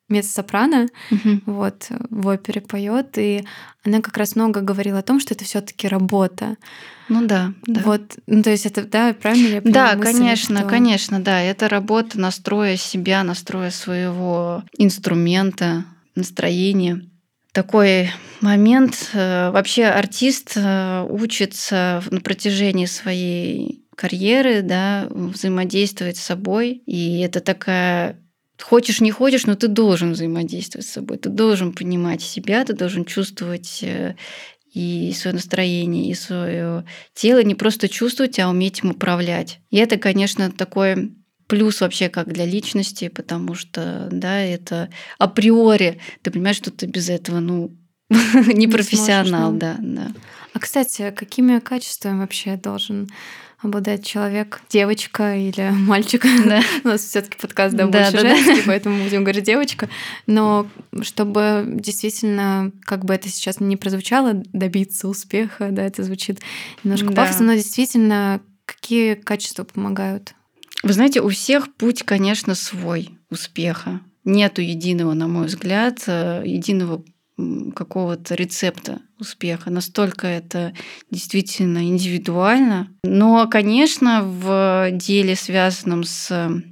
меццо-сопрано, 0.09 0.87
угу. 1.11 1.40
вот, 1.46 1.88
в 2.09 2.28
опере 2.28 2.61
поет, 2.61 3.18
и 3.18 3.44
она 3.85 4.00
как 4.00 4.16
раз 4.16 4.37
много 4.37 4.61
говорила 4.61 5.00
о 5.00 5.02
том, 5.02 5.18
что 5.18 5.35
это 5.35 5.44
все 5.44 5.61
таки 5.61 5.88
работа. 5.88 6.56
Ну 7.09 7.26
да, 7.26 7.52
да. 7.66 7.80
Вот, 7.85 8.18
ну 8.28 8.44
то 8.44 8.50
есть 8.50 8.64
это, 8.64 8.85
да, 8.85 9.12
правильно 9.12 9.54
я 9.54 9.61
понимаю? 9.61 9.92
Да, 9.92 9.96
мысль, 9.96 10.12
конечно, 10.12 10.59
что... 10.61 10.68
конечно, 10.68 11.20
да. 11.20 11.40
Это 11.40 11.68
работа 11.68 12.20
настроя 12.20 12.76
себя, 12.76 13.24
настроя 13.24 13.72
своего 13.72 14.62
инструмента, 14.78 15.85
настроения. 16.14 17.02
Такой 17.52 18.12
момент. 18.40 19.11
Э, 19.14 19.50
вообще 19.50 19.87
артист 19.87 20.52
э, 20.54 21.04
учится 21.11 22.04
на 22.12 22.20
протяжении 22.20 22.87
своей 22.87 23.85
карьеры, 24.00 24.62
да, 24.62 25.08
взаимодействовать 25.10 26.16
с 26.16 26.22
собой. 26.24 26.82
И 26.86 27.20
это 27.20 27.40
такая 27.40 28.18
хочешь 28.58 29.00
не 29.02 29.10
хочешь, 29.10 29.44
но 29.46 29.56
ты 29.56 29.68
должен 29.68 30.12
взаимодействовать 30.12 30.86
с 30.86 30.92
собой, 30.92 31.18
ты 31.18 31.28
должен 31.28 31.72
понимать 31.72 32.22
себя, 32.22 32.64
ты 32.64 32.72
должен 32.74 33.04
чувствовать 33.04 33.82
э, 33.82 34.16
и 34.72 35.12
свое 35.14 35.34
настроение, 35.34 36.10
и 36.10 36.14
свое 36.14 36.84
тело, 37.14 37.42
не 37.42 37.54
просто 37.54 37.88
чувствовать, 37.88 38.38
а 38.38 38.48
уметь 38.48 38.80
им 38.82 38.90
управлять. 38.90 39.60
И 39.70 39.76
это, 39.76 39.98
конечно, 39.98 40.50
такой 40.50 41.12
плюс 41.46 41.80
вообще 41.80 42.08
как 42.08 42.32
для 42.32 42.46
личности, 42.46 43.08
потому 43.08 43.54
что, 43.54 44.08
да, 44.10 44.40
это 44.40 44.88
априори, 45.18 46.00
ты 46.22 46.30
понимаешь, 46.30 46.56
что 46.56 46.70
ты 46.70 46.86
без 46.86 47.10
этого, 47.10 47.40
ну, 47.40 47.70
не 48.10 48.66
профессионал, 48.66 49.52
да, 49.52 49.76
да. 49.78 50.12
А, 50.52 50.58
кстати, 50.58 51.12
какими 51.16 51.58
качествами 51.58 52.20
вообще 52.20 52.56
должен 52.56 53.08
обладает 53.62 54.05
человек, 54.05 54.62
девочка 54.68 55.37
или 55.37 55.70
мальчик. 55.87 56.25
Да. 56.51 56.62
У 56.85 56.88
нас 56.88 57.03
все 57.03 57.20
таки 57.20 57.38
подкаст 57.38 57.77
да, 57.77 57.87
больше 57.87 58.12
да, 58.12 58.20
женский, 58.20 58.57
да. 58.57 58.62
поэтому 58.66 59.05
будем 59.05 59.23
говорить 59.23 59.44
девочка. 59.44 59.88
Но 60.27 60.66
чтобы 61.03 61.64
действительно, 61.66 62.73
как 62.83 63.05
бы 63.05 63.14
это 63.14 63.29
сейчас 63.29 63.61
не 63.61 63.77
прозвучало, 63.77 64.35
добиться 64.53 65.07
успеха, 65.07 65.68
да, 65.70 65.83
это 65.85 66.03
звучит 66.03 66.40
немножко 66.83 67.09
да. 67.11 67.23
пафосно, 67.23 67.46
но 67.46 67.55
действительно, 67.55 68.40
какие 68.64 69.14
качества 69.14 69.64
помогают? 69.64 70.35
Вы 70.83 70.92
знаете, 70.92 71.20
у 71.20 71.29
всех 71.29 71.73
путь, 71.75 72.03
конечно, 72.03 72.55
свой 72.55 73.18
успеха. 73.29 74.01
Нету 74.25 74.62
единого, 74.62 75.14
на 75.14 75.29
мой 75.29 75.46
взгляд, 75.46 76.03
э, 76.07 76.42
единого 76.44 77.05
какого-то 77.74 78.35
рецепта 78.35 79.00
успеха. 79.18 79.70
Настолько 79.70 80.26
это 80.26 80.74
действительно 81.11 81.87
индивидуально. 81.87 82.88
Но, 83.05 83.48
конечно, 83.48 84.22
в 84.22 84.90
деле, 84.92 85.37
связанном 85.37 86.05
с 86.05 86.62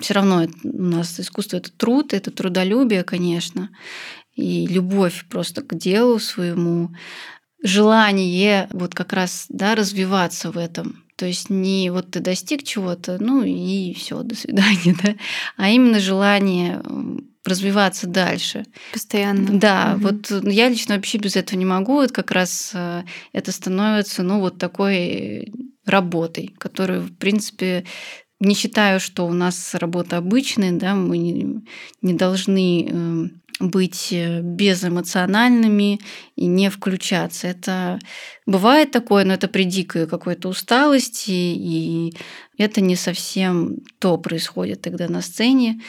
все 0.00 0.14
равно 0.14 0.48
у 0.64 0.82
нас 0.82 1.20
искусство 1.20 1.58
это 1.58 1.70
труд, 1.70 2.12
это 2.12 2.30
трудолюбие, 2.30 3.04
конечно, 3.04 3.70
и 4.34 4.66
любовь 4.66 5.24
просто 5.28 5.62
к 5.62 5.76
делу 5.76 6.18
своему, 6.18 6.90
желание 7.62 8.68
вот 8.72 8.94
как 8.94 9.12
раз 9.12 9.46
да, 9.48 9.74
развиваться 9.74 10.50
в 10.50 10.58
этом. 10.58 11.04
То 11.16 11.26
есть 11.26 11.50
не 11.50 11.90
вот 11.90 12.12
ты 12.12 12.20
достиг 12.20 12.62
чего-то, 12.62 13.18
ну 13.20 13.42
и 13.42 13.92
все, 13.94 14.22
до 14.22 14.36
свидания, 14.36 14.96
да, 15.02 15.14
а 15.56 15.68
именно 15.68 15.98
желание 15.98 16.80
развиваться 17.48 18.06
дальше. 18.06 18.64
Постоянно. 18.92 19.58
Да, 19.58 19.94
угу. 19.96 20.08
вот 20.08 20.44
я 20.44 20.68
лично 20.68 20.96
вообще 20.96 21.18
без 21.18 21.36
этого 21.36 21.58
не 21.58 21.64
могу. 21.64 21.94
Вот 21.94 22.12
как 22.12 22.30
раз 22.30 22.72
э, 22.74 23.02
это 23.32 23.52
становится, 23.52 24.22
ну, 24.22 24.40
вот 24.40 24.58
такой 24.58 25.52
работой, 25.84 26.54
которую, 26.58 27.02
в 27.02 27.16
принципе, 27.16 27.84
не 28.40 28.54
считаю, 28.54 29.00
что 29.00 29.26
у 29.26 29.32
нас 29.32 29.74
работа 29.74 30.16
обычная, 30.16 30.72
да, 30.72 30.94
мы 30.94 31.18
не, 31.18 31.62
не 32.02 32.14
должны 32.14 32.88
эм, 32.88 33.42
быть 33.58 34.12
э, 34.12 34.40
безэмоциональными 34.40 36.00
и 36.36 36.46
не 36.46 36.70
включаться. 36.70 37.48
Это 37.48 37.98
бывает 38.46 38.92
такое, 38.92 39.24
но 39.24 39.34
это 39.34 39.48
при 39.48 39.64
дикой 39.64 40.06
какой-то 40.06 40.48
усталости, 40.48 41.30
и 41.30 42.14
это 42.56 42.80
не 42.80 42.96
совсем 42.96 43.78
то 43.98 44.16
происходит 44.18 44.82
тогда 44.82 45.08
на 45.08 45.20
сцене. 45.20 45.80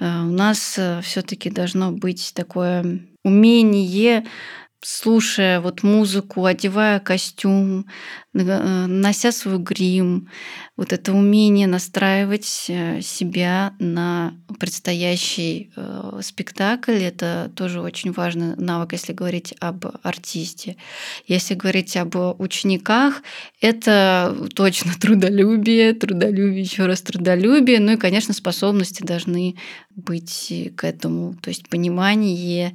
Э, 0.00 0.22
у 0.22 0.32
нас 0.32 0.76
э, 0.78 1.00
все-таки 1.02 1.50
должно 1.50 1.92
быть 1.92 2.32
такое 2.34 3.00
умение 3.24 4.24
слушая 4.82 5.60
вот 5.60 5.82
музыку, 5.84 6.44
одевая 6.44 6.98
костюм, 6.98 7.86
э, 8.34 8.86
нося 8.86 9.30
свой 9.30 9.58
грим, 9.58 10.28
вот 10.76 10.92
это 10.92 11.12
умение 11.12 11.68
настраивать 11.68 12.66
э, 12.68 13.00
себя 13.00 13.74
на 13.78 14.34
предстоящий 14.58 15.72
э, 15.76 16.20
спектакль, 16.22 17.00
это 17.00 17.52
тоже 17.54 17.80
очень 17.80 18.10
важный 18.10 18.56
навык, 18.56 18.92
если 18.92 19.12
говорить 19.12 19.54
об 19.60 19.86
артисте. 20.02 20.76
Если 21.26 21.54
говорить 21.54 21.96
об 21.96 22.16
учениках, 22.40 23.22
это 23.60 24.36
точно 24.54 24.92
трудолюбие, 25.00 25.92
трудолюбие, 25.94 26.60
еще 26.60 26.86
раз 26.86 27.02
трудолюбие, 27.02 27.78
ну 27.78 27.92
и, 27.92 27.96
конечно, 27.96 28.34
способности 28.34 29.04
должны 29.04 29.54
быть 29.94 30.52
к 30.76 30.84
этому, 30.84 31.34
то 31.34 31.50
есть 31.50 31.68
понимание 31.68 32.74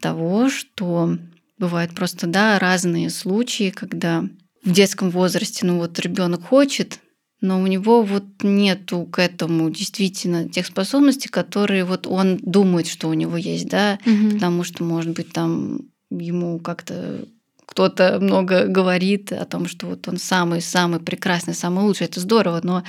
того, 0.00 0.48
что 0.48 1.18
бывают 1.58 1.94
просто 1.94 2.26
да, 2.26 2.58
разные 2.58 3.10
случаи, 3.10 3.70
когда 3.70 4.24
в 4.64 4.72
детском 4.72 5.10
возрасте 5.10 5.64
ну 5.64 5.78
вот 5.78 5.98
ребенок 5.98 6.44
хочет, 6.44 7.00
но 7.40 7.60
у 7.60 7.66
него 7.66 8.02
вот 8.02 8.24
нету 8.42 9.04
к 9.04 9.20
этому 9.20 9.70
действительно 9.70 10.48
тех 10.48 10.66
способностей, 10.66 11.28
которые 11.28 11.84
вот 11.84 12.06
он 12.06 12.38
думает, 12.38 12.86
что 12.86 13.08
у 13.08 13.14
него 13.14 13.36
есть, 13.36 13.68
да, 13.68 13.98
угу. 14.06 14.34
потому 14.34 14.64
что, 14.64 14.84
может 14.84 15.14
быть, 15.14 15.32
там 15.32 15.80
ему 16.10 16.58
как-то 16.58 17.26
кто-то 17.66 18.20
много 18.20 18.66
говорит 18.66 19.32
о 19.32 19.44
том, 19.44 19.66
что 19.68 19.86
вот 19.88 20.06
он 20.08 20.18
самый-самый 20.18 21.00
прекрасный, 21.00 21.52
самый 21.52 21.84
лучший, 21.84 22.06
это 22.06 22.20
здорово, 22.20 22.60
но 22.62 22.84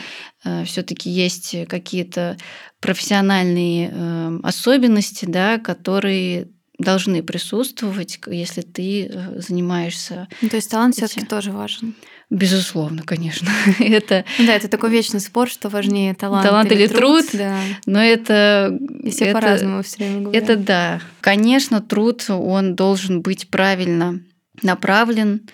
э, 0.45 0.63
все-таки 0.65 1.09
есть 1.09 1.55
какие-то 1.67 2.37
профессиональные 2.79 3.91
э, 3.91 4.39
особенности, 4.43 5.25
да, 5.25 5.57
которые 5.57 6.49
должны 6.77 7.23
присутствовать, 7.23 8.19
если 8.27 8.61
ты 8.61 9.07
э, 9.07 9.39
занимаешься. 9.39 10.27
Ну, 10.41 10.49
то 10.49 10.57
есть 10.57 10.69
талант 10.69 10.95
все 10.95 11.07
таки 11.07 11.25
тоже 11.25 11.51
важен. 11.51 11.95
Безусловно, 12.29 13.03
конечно. 13.03 13.49
это... 13.79 14.25
Ну 14.37 14.45
да, 14.45 14.53
это 14.53 14.67
такой 14.67 14.91
вечный 14.91 15.19
спор, 15.19 15.49
что 15.49 15.69
важнее 15.69 16.13
талант, 16.13 16.45
талант 16.45 16.71
или, 16.71 16.83
или 16.83 16.87
труд. 16.87 17.25
труд 17.27 17.39
да. 17.39 17.59
Но 17.85 18.03
это... 18.03 18.77
И 19.01 19.09
все 19.09 19.25
это, 19.25 19.39
по-разному 19.39 19.81
все 19.81 19.97
время 19.97 20.21
говорят. 20.21 20.43
Это 20.43 20.55
да. 20.55 21.01
Конечно, 21.21 21.81
труд, 21.81 22.25
он 22.29 22.75
должен 22.75 23.21
быть 23.21 23.49
правильно 23.49 24.21
направлен, 24.61 25.47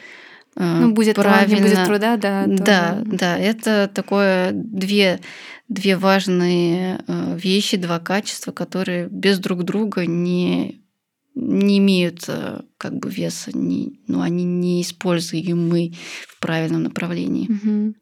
э, 0.58 0.64
ну, 0.64 0.92
будет 0.92 1.16
правильно. 1.16 1.58
Талант, 1.58 1.74
будет 1.74 1.86
труда, 1.86 2.18
да. 2.18 2.44
Да, 2.48 2.98
тоже. 3.00 3.18
да. 3.18 3.38
Это 3.38 3.90
такое 3.94 4.52
две, 4.52 5.22
две 5.70 5.96
важные 5.96 7.00
э, 7.08 7.38
вещи, 7.38 7.78
два 7.78 8.00
качества, 8.00 8.52
которые 8.52 9.08
без 9.10 9.40
друг 9.40 9.64
друга 9.64 10.06
не 10.06 10.83
не 11.36 11.80
имеют 11.80 12.26
э, 12.28 12.62
как 12.78 12.94
бы 12.98 13.10
веса, 13.10 13.58
не, 13.58 14.00
ну, 14.08 14.22
они 14.22 14.44
не 14.44 14.82
используемы 14.82 15.94
в 16.28 16.40
правильном 16.40 16.84
направлении. 16.84 17.50
Угу. 17.50 17.96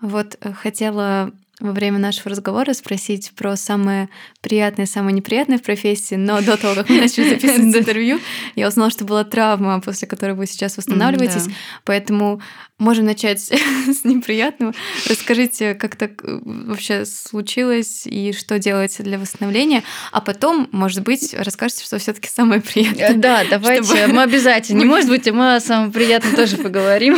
Вот 0.00 0.36
э, 0.40 0.52
хотела 0.52 1.32
во 1.60 1.72
время 1.72 1.98
нашего 1.98 2.30
разговора 2.30 2.72
спросить 2.72 3.32
про 3.36 3.56
самое 3.56 4.08
приятное, 4.40 4.86
самое 4.86 5.14
неприятное 5.14 5.58
в 5.58 5.62
профессии, 5.62 6.14
но 6.14 6.40
до 6.40 6.56
того, 6.56 6.74
как 6.74 6.88
мы 6.88 7.00
начали 7.00 7.28
записывать 7.30 7.76
интервью, 7.76 8.18
я 8.56 8.68
узнала, 8.68 8.90
что 8.90 9.04
была 9.04 9.24
травма, 9.24 9.80
после 9.80 10.08
которой 10.08 10.32
вы 10.32 10.46
сейчас 10.46 10.76
восстанавливаетесь. 10.76 11.46
Поэтому 11.84 12.40
можем 12.78 13.04
начать 13.04 13.40
с 13.40 14.04
неприятного. 14.04 14.74
Расскажите, 15.08 15.74
как 15.74 15.96
так 15.96 16.24
э, 16.24 16.40
вообще 16.42 17.04
случилось 17.04 18.06
и 18.06 18.32
что 18.32 18.58
делаете 18.58 19.02
для 19.02 19.18
восстановления, 19.18 19.84
а 20.12 20.20
потом, 20.20 20.68
может 20.72 21.02
быть, 21.02 21.34
расскажете, 21.34 21.84
что 21.84 21.98
все 21.98 22.12
таки 22.12 22.28
самое 22.28 22.60
приятное. 22.60 23.14
Да, 23.14 23.42
давайте, 23.48 24.06
мы 24.08 24.22
обязательно. 24.22 24.78
Не 24.78 24.84
может 24.86 25.08
быть, 25.08 25.30
мы 25.30 25.56
о 25.56 25.60
самом 25.60 25.92
приятном 25.92 26.34
тоже 26.34 26.56
поговорим. 26.56 27.16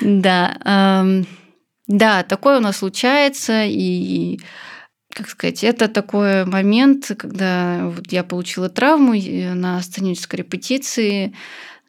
Да. 0.00 1.04
Да. 1.86 2.22
Такое 2.22 2.58
у 2.58 2.60
нас 2.60 2.78
случается, 2.78 3.64
и 3.64 4.40
как 5.16 5.30
сказать, 5.30 5.64
это 5.64 5.88
такой 5.88 6.44
момент, 6.44 7.10
когда 7.16 7.88
вот 7.88 8.12
я 8.12 8.22
получила 8.22 8.68
травму 8.68 9.14
на 9.54 9.80
сценической 9.80 10.40
репетиции. 10.40 11.34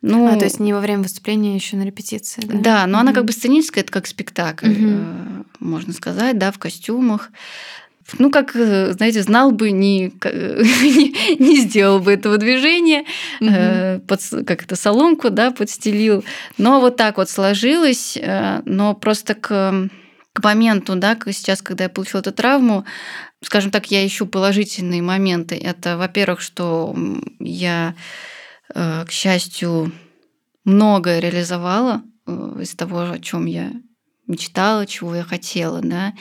Ну, 0.01 0.27
а, 0.27 0.37
то 0.37 0.45
есть 0.45 0.59
не 0.59 0.73
во 0.73 0.79
время 0.79 1.03
выступления, 1.03 1.55
еще 1.55 1.75
на 1.75 1.83
репетиции, 1.83 2.41
да? 2.45 2.57
Да, 2.57 2.87
но 2.87 2.97
mm-hmm. 2.97 3.01
она 3.01 3.13
как 3.13 3.25
бы 3.25 3.33
сценическая, 3.33 3.83
это 3.83 3.91
как 3.91 4.07
спектакль, 4.07 4.67
mm-hmm. 4.67 5.45
можно 5.59 5.91
сказать, 5.91 6.37
да, 6.37 6.51
в 6.51 6.59
костюмах 6.59 7.31
ну, 8.19 8.31
как, 8.31 8.55
э, 8.55 8.93
знаете, 8.93 9.21
знал 9.21 9.51
бы, 9.51 9.71
не, 9.71 10.13
не, 10.23 11.35
не 11.39 11.57
сделал 11.57 11.99
бы 11.99 12.13
этого 12.13 12.37
движения, 12.37 13.01
угу. 13.41 13.49
э, 13.51 13.99
под, 13.99 14.21
как 14.45 14.63
это, 14.63 14.75
соломку, 14.75 15.29
да, 15.29 15.51
подстелил. 15.51 16.23
Но 16.57 16.79
вот 16.79 16.95
так 16.95 17.17
вот 17.17 17.29
сложилось, 17.29 18.17
э, 18.17 18.61
но 18.65 18.93
просто 18.93 19.35
к, 19.35 19.89
к 20.33 20.43
моменту, 20.43 20.95
да, 20.95 21.17
сейчас, 21.31 21.61
когда 21.61 21.85
я 21.85 21.89
получила 21.89 22.21
эту 22.21 22.31
травму, 22.31 22.85
скажем 23.41 23.71
так, 23.71 23.91
я 23.91 24.05
ищу 24.05 24.25
положительные 24.25 25.01
моменты. 25.01 25.55
Это, 25.55 25.97
во-первых, 25.97 26.41
что 26.41 26.95
я, 27.39 27.95
э, 28.73 29.05
к 29.05 29.11
счастью, 29.11 29.91
многое 30.63 31.19
реализовала 31.19 32.03
э, 32.25 32.59
из 32.61 32.73
того, 32.75 33.11
о 33.11 33.19
чем 33.19 33.45
я 33.45 33.71
мечтала, 34.27 34.85
чего 34.85 35.15
я 35.15 35.23
хотела, 35.23 35.81
да, 35.81 36.13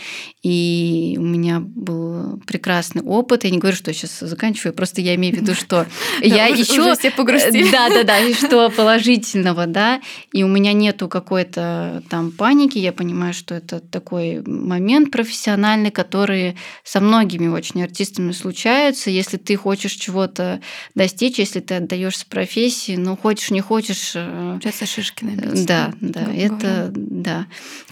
и 0.42 1.16
у 1.18 1.22
меня 1.22 1.60
был 1.60 2.40
прекрасный 2.46 3.02
опыт. 3.02 3.44
Я 3.44 3.50
не 3.50 3.58
говорю, 3.58 3.76
что 3.76 3.90
я 3.90 3.94
сейчас 3.94 4.20
заканчиваю, 4.20 4.74
просто 4.74 5.00
я 5.00 5.16
имею 5.16 5.34
в 5.34 5.38
виду, 5.38 5.54
что 5.54 5.86
я 6.22 6.46
еще 6.46 6.94
все 6.94 7.10
погрустили. 7.10 7.70
Да, 7.70 7.88
да, 7.88 8.04
да, 8.04 8.18
и 8.20 8.32
что 8.32 8.70
положительного, 8.76 9.66
да, 9.66 10.00
и 10.32 10.44
у 10.44 10.48
меня 10.48 10.72
нету 10.72 11.08
какой-то 11.08 12.02
там 12.08 12.30
паники. 12.30 12.78
Я 12.78 12.92
понимаю, 12.92 13.34
что 13.34 13.54
это 13.54 13.80
такой 13.80 14.42
момент 14.46 15.10
профессиональный, 15.10 15.90
который 15.90 16.56
со 16.84 17.00
многими 17.00 17.48
очень 17.48 17.82
артистами 17.82 18.30
случается. 18.30 19.10
Если 19.10 19.36
ты 19.36 19.56
хочешь 19.56 19.92
чего-то 19.92 20.60
достичь, 20.94 21.38
если 21.38 21.58
ты 21.60 21.74
отдаешься 21.74 22.24
профессии, 22.26 22.94
ну 22.96 23.16
хочешь 23.16 23.50
не 23.50 23.60
хочешь. 23.60 24.12
Э, 24.14 24.58
Сейчас 24.62 24.88
шишки 24.88 25.24
набить. 25.24 25.66
Да, 25.66 25.92
да, 26.00 26.32
это 26.32 26.92
да 26.94 27.46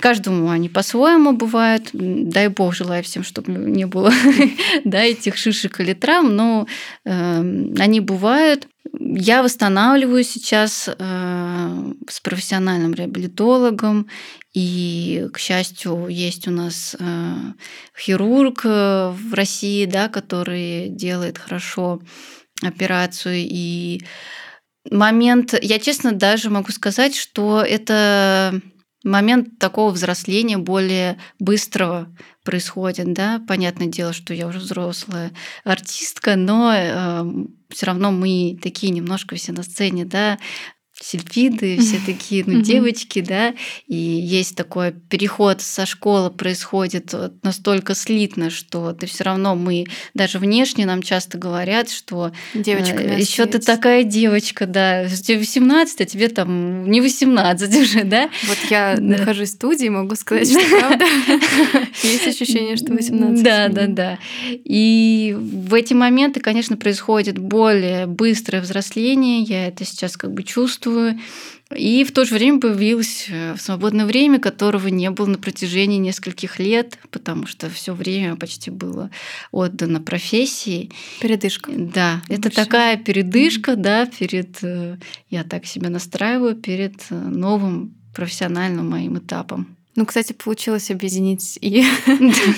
каждому 0.04 0.50
они 0.50 0.68
по-своему 0.68 1.32
бывают. 1.32 1.88
Дай 1.94 2.48
бог, 2.48 2.74
желаю 2.74 3.02
всем, 3.02 3.24
чтобы 3.24 3.52
не 3.52 3.86
было 3.86 4.12
да, 4.84 5.02
этих 5.02 5.38
шишек 5.38 5.80
или 5.80 5.94
травм, 5.94 6.36
но 6.36 6.66
э, 7.06 7.38
они 7.78 8.00
бывают. 8.00 8.68
Я 9.00 9.42
восстанавливаю 9.42 10.22
сейчас 10.22 10.90
э, 10.90 11.92
с 12.06 12.20
профессиональным 12.20 12.92
реабилитологом, 12.92 14.08
и, 14.52 15.26
к 15.32 15.38
счастью, 15.38 16.08
есть 16.10 16.48
у 16.48 16.50
нас 16.50 16.94
э, 17.00 17.34
хирург 17.98 18.60
э, 18.66 19.10
в 19.10 19.32
России, 19.32 19.86
да, 19.86 20.10
который 20.10 20.90
делает 20.90 21.38
хорошо 21.38 22.02
операцию 22.62 23.36
и 23.36 24.02
момент, 24.90 25.54
я 25.62 25.78
честно 25.78 26.12
даже 26.12 26.50
могу 26.50 26.72
сказать, 26.72 27.16
что 27.16 27.62
это 27.62 28.60
момент 29.04 29.58
такого 29.58 29.90
взросления 29.90 30.58
более 30.58 31.18
быстрого 31.38 32.08
происходит, 32.42 33.12
да. 33.12 33.40
Понятное 33.46 33.86
дело, 33.86 34.12
что 34.12 34.34
я 34.34 34.46
уже 34.46 34.58
взрослая 34.58 35.32
артистка, 35.62 36.36
но 36.36 36.72
э, 36.74 37.24
все 37.68 37.86
равно 37.86 38.10
мы 38.10 38.58
такие 38.62 38.92
немножко 38.92 39.36
все 39.36 39.52
на 39.52 39.62
сцене, 39.62 40.04
да, 40.04 40.38
сельфиды, 41.00 41.78
все 41.78 41.98
такие, 42.06 42.44
ну, 42.46 42.62
девочки, 42.62 43.20
да, 43.20 43.54
и 43.86 43.96
есть 43.96 44.56
такой 44.56 44.92
переход 44.92 45.60
со 45.60 45.86
школы 45.86 46.30
происходит 46.30 47.14
настолько 47.42 47.94
слитно, 47.94 48.50
что 48.50 48.92
ты 48.92 49.06
все 49.06 49.24
равно 49.24 49.54
мы 49.54 49.86
даже 50.14 50.38
внешне 50.38 50.86
нам 50.86 51.02
часто 51.02 51.36
говорят, 51.36 51.90
что 51.90 52.32
девочка 52.54 53.02
э, 53.02 53.18
еще 53.18 53.46
ты 53.46 53.58
такая 53.58 54.04
девочка, 54.04 54.66
да, 54.66 55.06
тебе 55.08 55.38
18, 55.38 56.00
а 56.00 56.04
тебе 56.04 56.28
там 56.28 56.90
не 56.90 57.00
18 57.00 57.76
уже, 57.80 58.04
да? 58.04 58.30
Вот 58.46 58.58
я 58.70 58.96
нахожусь 58.98 59.50
в 59.50 59.52
студии, 59.52 59.88
могу 59.88 60.14
сказать, 60.14 60.48
что 60.48 60.78
правда. 60.78 61.04
Есть 62.02 62.26
ощущение, 62.26 62.76
что 62.76 62.92
18. 62.92 63.42
Да, 63.42 63.68
да, 63.68 63.86
да. 63.88 64.18
И 64.48 65.36
в 65.36 65.74
эти 65.74 65.94
моменты, 65.94 66.40
конечно, 66.40 66.76
происходит 66.76 67.38
более 67.38 68.06
быстрое 68.06 68.62
взросление, 68.62 69.40
я 69.40 69.68
это 69.68 69.84
сейчас 69.84 70.16
как 70.16 70.32
бы 70.32 70.42
чувствую, 70.42 70.93
чувствую. 70.94 71.20
И 71.74 72.04
в 72.04 72.12
то 72.12 72.24
же 72.24 72.34
время 72.34 72.60
появилось 72.60 73.26
э, 73.30 73.56
свободное 73.56 74.04
время, 74.04 74.38
которого 74.38 74.88
не 74.88 75.10
было 75.10 75.26
на 75.26 75.38
протяжении 75.38 75.98
нескольких 75.98 76.58
лет, 76.58 76.98
потому 77.10 77.46
что 77.46 77.70
все 77.70 77.94
время 77.94 78.36
почти 78.36 78.70
было 78.70 79.10
отдано 79.50 80.00
профессии. 80.00 80.90
Передышка. 81.20 81.72
Да, 81.74 82.22
Больше. 82.28 82.42
это 82.42 82.54
такая 82.54 82.96
передышка, 82.96 83.72
mm-hmm. 83.72 83.76
да, 83.76 84.06
перед 84.06 84.62
э, 84.62 84.98
я 85.30 85.42
так 85.42 85.64
себя 85.64 85.88
настраиваю 85.88 86.54
перед 86.54 86.94
э, 87.10 87.14
новым 87.14 87.94
профессиональным 88.14 88.90
моим 88.90 89.18
этапом. 89.18 89.76
Ну, 89.96 90.06
кстати, 90.06 90.32
получилось 90.32 90.90
объединить 90.90 91.58
и 91.60 91.80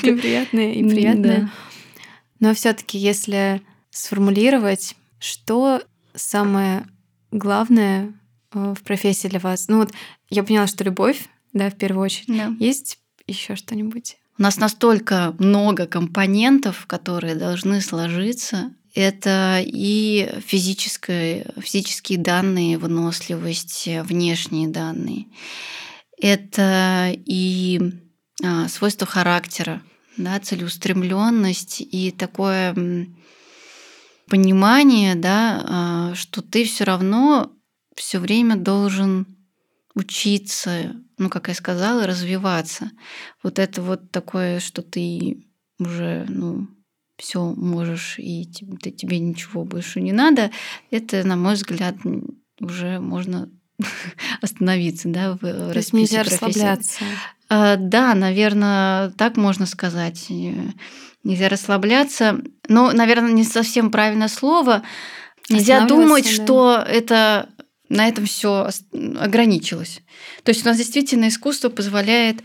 неприятное, 0.02 0.72
и 0.74 0.82
приятное. 0.82 1.50
Но 2.40 2.52
все-таки, 2.54 2.98
если 2.98 3.62
сформулировать, 3.90 4.94
что 5.20 5.80
самое 6.14 6.86
главное 7.30 8.12
в 8.52 8.82
профессии 8.82 9.28
для 9.28 9.40
вас? 9.40 9.68
Ну 9.68 9.78
вот 9.78 9.92
я 10.30 10.42
поняла, 10.42 10.66
что 10.66 10.84
любовь, 10.84 11.28
да, 11.52 11.70
в 11.70 11.76
первую 11.76 12.04
очередь. 12.04 12.28
Да. 12.28 12.54
Есть 12.58 12.98
еще 13.26 13.56
что-нибудь? 13.56 14.16
У 14.38 14.42
нас 14.42 14.58
настолько 14.58 15.34
много 15.38 15.86
компонентов, 15.86 16.86
которые 16.86 17.34
должны 17.34 17.80
сложиться. 17.80 18.74
Это 18.94 19.62
и 19.64 20.30
физическое, 20.46 21.52
физические 21.58 22.18
данные, 22.18 22.78
выносливость, 22.78 23.88
внешние 24.04 24.68
данные. 24.68 25.26
Это 26.20 27.12
и 27.14 27.80
а, 28.42 28.68
свойства 28.68 29.06
характера, 29.06 29.82
да, 30.16 30.38
целеустремленность 30.40 31.80
и 31.80 32.10
такое 32.10 32.74
понимание, 34.28 35.14
да, 35.14 35.64
а, 35.66 36.14
что 36.14 36.42
ты 36.42 36.64
все 36.64 36.84
равно 36.84 37.52
все 37.96 38.18
время 38.18 38.56
должен 38.56 39.26
учиться, 39.94 40.94
ну, 41.18 41.28
как 41.28 41.48
я 41.48 41.54
сказала, 41.54 42.06
развиваться. 42.06 42.90
Вот 43.42 43.58
это 43.58 43.82
вот 43.82 44.10
такое, 44.12 44.60
что 44.60 44.82
ты 44.82 45.44
уже, 45.78 46.26
ну, 46.28 46.68
все 47.16 47.42
можешь, 47.54 48.18
и 48.18 48.44
тебе, 48.44 48.90
тебе 48.92 49.18
ничего 49.18 49.64
больше 49.64 50.00
не 50.00 50.12
надо, 50.12 50.50
это, 50.90 51.26
на 51.26 51.36
мой 51.36 51.54
взгляд, 51.54 51.96
уже 52.60 53.00
можно 53.00 53.50
остановиться, 54.42 55.08
да, 55.08 55.32
в 55.32 55.40
То 55.40 55.72
есть 55.74 55.94
нельзя 55.94 56.20
профессии. 56.20 56.44
расслабляться. 56.44 57.04
А, 57.48 57.76
да, 57.76 58.14
наверное, 58.14 59.10
так 59.10 59.36
можно 59.36 59.66
сказать 59.66 60.30
нельзя 61.26 61.48
расслабляться. 61.48 62.40
Но, 62.68 62.92
наверное, 62.92 63.32
не 63.32 63.44
совсем 63.44 63.90
правильное 63.90 64.28
слово. 64.28 64.82
Нельзя 65.50 65.86
думать, 65.86 66.24
да. 66.24 66.30
что 66.30 66.84
это 66.86 67.48
на 67.88 68.08
этом 68.08 68.26
все 68.26 68.68
ограничилось. 69.18 70.00
То 70.42 70.50
есть 70.50 70.64
у 70.64 70.68
нас 70.68 70.76
действительно 70.76 71.28
искусство 71.28 71.68
позволяет 71.68 72.42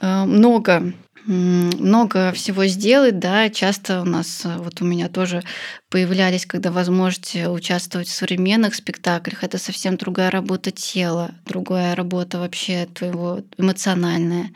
э, 0.00 0.24
много 0.24 0.92
много 1.26 2.32
всего 2.32 2.66
сделать, 2.66 3.18
да, 3.18 3.48
часто 3.48 4.02
у 4.02 4.04
нас, 4.04 4.42
э, 4.44 4.56
вот 4.58 4.82
у 4.82 4.84
меня 4.84 5.08
тоже 5.08 5.42
появлялись, 5.88 6.44
когда 6.44 6.70
возможности 6.70 7.46
участвовать 7.46 8.08
в 8.08 8.14
современных 8.14 8.74
спектаклях, 8.74 9.42
это 9.42 9.58
совсем 9.58 9.96
другая 9.96 10.30
работа 10.30 10.70
тела, 10.70 11.30
другая 11.46 11.94
работа 11.94 12.38
вообще 12.38 12.86
твоего 12.92 13.42
эмоциональная. 13.56 14.50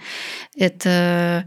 Это, 0.56 1.46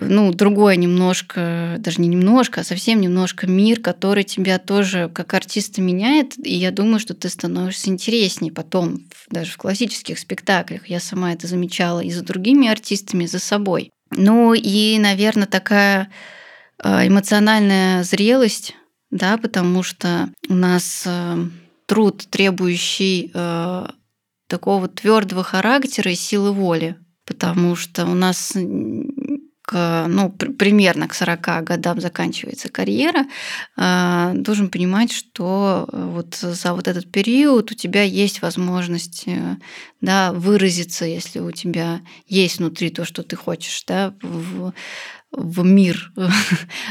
ну, 0.00 0.32
другое 0.32 0.76
немножко, 0.76 1.76
даже 1.78 2.00
не 2.00 2.08
немножко, 2.08 2.60
а 2.60 2.64
совсем 2.64 3.00
немножко 3.00 3.46
мир, 3.46 3.80
который 3.80 4.24
тебя 4.24 4.58
тоже 4.58 5.10
как 5.12 5.34
артиста 5.34 5.82
меняет, 5.82 6.38
и 6.38 6.54
я 6.54 6.70
думаю, 6.70 7.00
что 7.00 7.12
ты 7.12 7.28
становишься 7.28 7.90
интереснее 7.90 8.52
потом, 8.52 9.00
даже 9.30 9.52
в 9.52 9.56
классических 9.58 10.18
спектаклях. 10.18 10.86
Я 10.86 11.00
сама 11.00 11.32
это 11.32 11.48
замечала 11.48 12.00
и 12.00 12.10
за 12.10 12.22
другими 12.22 12.68
артистами, 12.68 13.24
и 13.24 13.26
за 13.28 13.40
собой. 13.40 13.90
Ну 14.10 14.54
и, 14.54 14.98
наверное, 14.98 15.46
такая 15.46 16.10
э, 16.82 17.08
эмоциональная 17.08 18.02
зрелость, 18.04 18.74
да, 19.10 19.38
потому 19.38 19.82
что 19.82 20.28
у 20.48 20.54
нас 20.54 21.04
э, 21.06 21.36
труд, 21.86 22.26
требующий 22.30 23.30
э, 23.32 23.86
такого 24.46 24.88
твердого 24.88 25.42
характера 25.42 26.10
и 26.10 26.16
силы 26.16 26.52
воли, 26.52 26.96
потому 27.24 27.76
что 27.76 28.06
у 28.06 28.14
нас 28.14 28.52
к, 29.64 30.06
ну, 30.08 30.30
примерно 30.30 31.08
к 31.08 31.14
40 31.14 31.64
годам 31.64 32.00
заканчивается 32.00 32.68
карьера, 32.68 33.26
а, 33.76 34.32
должен 34.34 34.68
понимать, 34.68 35.10
что 35.10 35.88
э, 35.90 36.04
вот 36.04 36.34
за 36.34 36.74
вот 36.74 36.86
этот 36.86 37.10
период 37.10 37.72
у 37.72 37.74
тебя 37.74 38.02
есть 38.02 38.42
возможность 38.42 39.24
э, 39.26 39.56
да, 40.02 40.32
выразиться, 40.32 41.06
если 41.06 41.38
у 41.38 41.50
тебя 41.50 42.02
есть 42.26 42.58
внутри 42.58 42.90
то, 42.90 43.06
что 43.06 43.22
ты 43.22 43.36
хочешь, 43.36 43.82
да, 43.86 44.14
в, 44.20 44.74
в 45.32 45.64
мир 45.64 46.12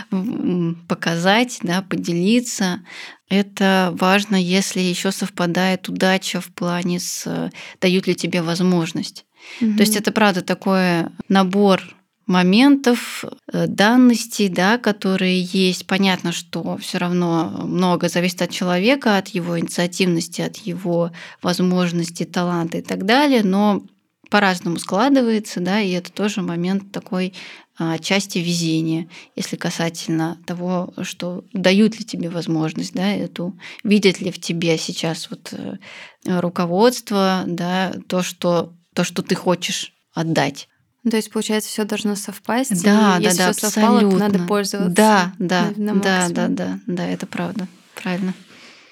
показать, 0.88 1.59
да, 1.62 1.83
поделиться. 1.83 2.81
Это 3.29 3.93
важно, 3.99 4.36
если 4.36 4.79
еще 4.79 5.12
совпадает 5.12 5.89
удача 5.89 6.41
в 6.41 6.47
плане 6.47 6.99
с 6.99 7.51
дают 7.79 8.07
ли 8.07 8.15
тебе 8.15 8.41
возможность. 8.41 9.25
Mm-hmm. 9.62 9.75
То 9.75 9.81
есть 9.81 9.95
это 9.95 10.12
правда 10.12 10.41
такой 10.41 11.05
набор 11.29 11.83
моментов, 12.25 13.25
э, 13.51 13.67
данностей, 13.67 14.49
да, 14.49 14.77
которые 14.77 15.41
есть. 15.41 15.86
Понятно, 15.88 16.31
что 16.31 16.77
все 16.77 16.97
равно 16.97 17.63
много 17.63 18.09
зависит 18.09 18.41
от 18.41 18.51
человека, 18.51 19.17
от 19.17 19.29
его 19.29 19.59
инициативности, 19.59 20.41
от 20.41 20.57
его 20.57 21.12
возможностей, 21.41 22.25
таланта 22.25 22.77
и 22.77 22.81
так 22.81 23.05
далее, 23.05 23.43
но 23.43 23.83
по-разному 24.29 24.79
складывается, 24.79 25.59
да, 25.59 25.79
и 25.79 25.91
это 25.91 26.12
тоже 26.12 26.41
момент 26.41 26.91
такой 26.91 27.33
а, 27.77 27.99
части 27.99 28.39
везения, 28.39 29.07
если 29.36 29.57
касательно 29.57 30.39
того, 30.45 30.93
что 31.03 31.43
дают 31.53 31.99
ли 31.99 32.05
тебе 32.05 32.29
возможность, 32.29 32.93
да, 32.93 33.12
эту, 33.12 33.57
видят 33.83 34.21
ли 34.21 34.31
в 34.31 34.39
тебе 34.39 34.77
сейчас 34.77 35.29
вот 35.29 35.53
э, 35.53 35.77
руководство, 36.25 37.43
да, 37.47 37.93
то, 38.07 38.23
что, 38.23 38.73
то, 38.93 39.03
что 39.03 39.21
ты 39.21 39.36
хочешь 39.36 39.93
отдать. 40.13 40.67
Ну, 41.04 41.12
то 41.12 41.18
есть, 41.18 41.32
получается, 41.32 41.70
все 41.70 41.84
должно 41.84 42.16
совпасть. 42.16 42.84
Да, 42.84 43.18
и 43.20 43.24
да, 43.24 43.30
если 43.30 43.38
да, 43.39 43.52
все 43.52 43.70
совпало, 43.70 44.00
то 44.00 44.18
надо 44.18 44.39
пользоваться. 44.39 44.94
Да, 44.94 45.34
да, 45.38 45.72
на, 45.76 45.94
на 45.94 46.02
да, 46.02 46.30
да, 46.30 46.48
да, 46.48 46.80
да, 46.88 47.08
это 47.08 47.26
правда. 47.28 47.68
Правильно. 47.96 48.34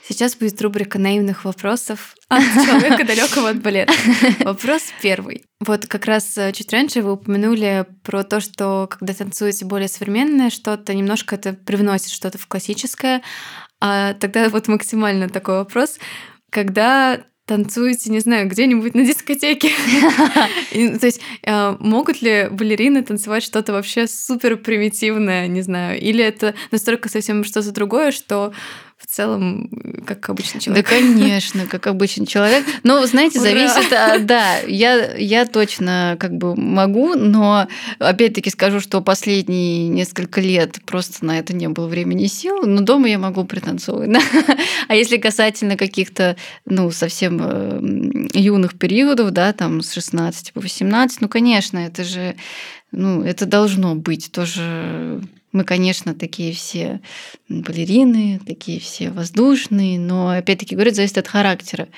Сейчас 0.07 0.35
будет 0.35 0.61
рубрика 0.61 0.99
наивных 0.99 1.45
вопросов 1.45 2.15
от 2.27 2.43
человека 2.65 3.05
далекого 3.05 3.49
от 3.49 3.61
балета. 3.61 3.93
Вопрос 4.39 4.81
первый. 5.01 5.45
Вот 5.61 5.85
как 5.85 6.05
раз 6.05 6.37
э, 6.37 6.51
чуть 6.51 6.73
раньше 6.73 7.01
вы 7.01 7.13
упомянули 7.13 7.85
про 8.03 8.23
то, 8.23 8.41
что 8.41 8.89
когда 8.91 9.13
танцуете 9.13 9.63
более 9.63 9.87
современное 9.87 10.49
что-то, 10.49 10.93
немножко 10.93 11.35
это 11.35 11.53
привносит 11.53 12.09
что-то 12.09 12.37
в 12.37 12.47
классическое. 12.47 13.21
А 13.79 14.13
тогда 14.15 14.49
вот 14.49 14.67
максимально 14.67 15.29
такой 15.29 15.59
вопрос. 15.59 15.97
Когда 16.49 17.21
танцуете, 17.45 18.11
не 18.11 18.19
знаю, 18.19 18.47
где-нибудь 18.47 18.95
на 18.95 19.05
дискотеке. 19.05 19.69
То 20.71 21.05
есть 21.05 21.21
э, 21.43 21.75
могут 21.79 22.21
ли 22.21 22.47
балерины 22.49 23.03
танцевать 23.03 23.43
что-то 23.43 23.73
вообще 23.73 24.07
супер 24.07 24.57
примитивное, 24.57 25.47
не 25.47 25.61
знаю, 25.61 25.99
или 25.99 26.23
это 26.23 26.53
настолько 26.71 27.09
совсем 27.09 27.43
что-то 27.43 27.71
другое, 27.71 28.11
что 28.11 28.53
в 29.01 29.07
целом, 29.07 29.69
как 30.05 30.29
обычный 30.29 30.61
человек. 30.61 30.85
Да, 30.85 30.95
конечно, 30.95 31.65
как 31.65 31.87
обычный 31.87 32.27
человек. 32.27 32.63
Но, 32.83 33.03
знаете, 33.07 33.39
Ура! 33.39 33.49
зависит, 33.49 33.91
от, 33.91 34.25
да, 34.25 34.59
я, 34.67 35.15
я 35.15 35.45
точно 35.45 36.17
как 36.19 36.33
бы 36.33 36.55
могу, 36.55 37.15
но 37.15 37.67
опять-таки 37.97 38.49
скажу, 38.51 38.79
что 38.79 39.01
последние 39.01 39.87
несколько 39.87 40.39
лет 40.39 40.79
просто 40.85 41.25
на 41.25 41.39
это 41.39 41.53
не 41.55 41.67
было 41.67 41.87
времени 41.87 42.25
и 42.25 42.27
сил, 42.27 42.61
но 42.63 42.81
дома 42.81 43.09
я 43.09 43.17
могу 43.17 43.43
пританцовывать. 43.43 44.11
А 44.87 44.95
если 44.95 45.17
касательно 45.17 45.77
каких-то, 45.77 46.35
ну, 46.65 46.91
совсем 46.91 47.39
э, 47.41 48.27
юных 48.33 48.77
периодов, 48.77 49.31
да, 49.31 49.53
там 49.53 49.81
с 49.81 49.93
16 49.93 50.53
по 50.53 50.59
18, 50.59 51.21
ну, 51.21 51.29
конечно, 51.29 51.77
это 51.77 52.03
же, 52.03 52.35
ну, 52.91 53.23
это 53.23 53.45
должно 53.45 53.95
быть 53.95 54.31
тоже 54.31 55.21
мы, 55.51 55.63
конечно, 55.63 56.13
такие 56.13 56.53
все 56.53 57.01
балерины, 57.49 58.39
такие 58.45 58.79
все 58.79 59.11
воздушные, 59.11 59.99
но, 59.99 60.29
опять-таки, 60.29 60.75
говорят, 60.75 60.95
зависит 60.95 61.17
от 61.17 61.27
характера. 61.27 61.89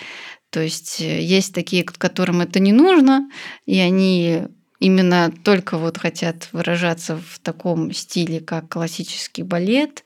То 0.49 0.61
есть 0.61 1.01
э, 1.01 1.21
есть 1.21 1.53
такие, 1.53 1.83
которым 1.83 2.41
это 2.41 2.59
не 2.59 2.73
нужно, 2.73 3.29
и 3.65 3.79
они 3.79 4.43
именно 4.79 5.33
только 5.43 5.77
вот 5.77 5.97
хотят 5.97 6.49
выражаться 6.51 7.17
в 7.17 7.39
таком 7.39 7.91
стиле, 7.93 8.39
как 8.39 8.69
классический 8.69 9.43
балет, 9.43 10.03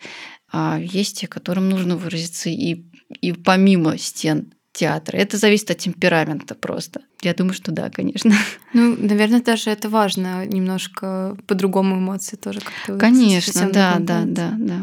а 0.51 0.79
есть 0.79 1.19
те, 1.19 1.27
которым 1.27 1.69
нужно 1.69 1.97
выразиться 1.97 2.49
и, 2.49 2.86
и 3.21 3.33
помимо 3.33 3.97
стен 3.97 4.53
театра. 4.77 5.17
Это 5.17 5.37
зависит 5.37 5.71
от 5.71 5.79
темперамента 5.79 6.53
просто. 6.53 7.01
Я 7.21 7.33
думаю, 7.33 7.53
что 7.53 7.71
да, 7.71 7.89
конечно. 7.89 8.33
Ну, 8.73 8.95
наверное, 8.99 9.41
даже 9.41 9.71
это 9.71 9.89
важно 9.89 10.45
немножко 10.45 11.35
по-другому 11.47 11.95
эмоции 11.95 12.35
тоже 12.35 12.59
как-то. 12.59 12.97
Конечно, 12.99 13.71
да, 13.71 13.95
да, 13.99 14.23
да, 14.25 14.53
да. 14.55 14.81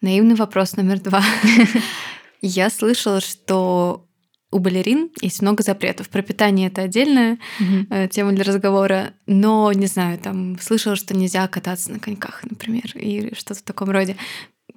Наивный 0.00 0.36
вопрос 0.36 0.76
номер 0.76 1.00
два. 1.00 1.24
Я 2.40 2.70
слышала, 2.70 3.20
что 3.20 4.06
у 4.52 4.58
балерин 4.58 5.10
есть 5.20 5.42
много 5.42 5.62
запретов. 5.62 6.08
Про 6.08 6.22
питание 6.22 6.68
это 6.68 6.82
отдельная 6.82 7.38
mm-hmm. 7.58 8.08
тема 8.08 8.32
для 8.32 8.44
разговора. 8.44 9.14
Но, 9.26 9.72
не 9.72 9.86
знаю, 9.86 10.18
там 10.18 10.58
слышала, 10.60 10.94
что 10.94 11.16
нельзя 11.16 11.48
кататься 11.48 11.90
на 11.90 11.98
коньках, 11.98 12.44
например, 12.44 12.84
и 12.94 13.34
что-то 13.34 13.60
в 13.60 13.62
таком 13.62 13.90
роде. 13.90 14.16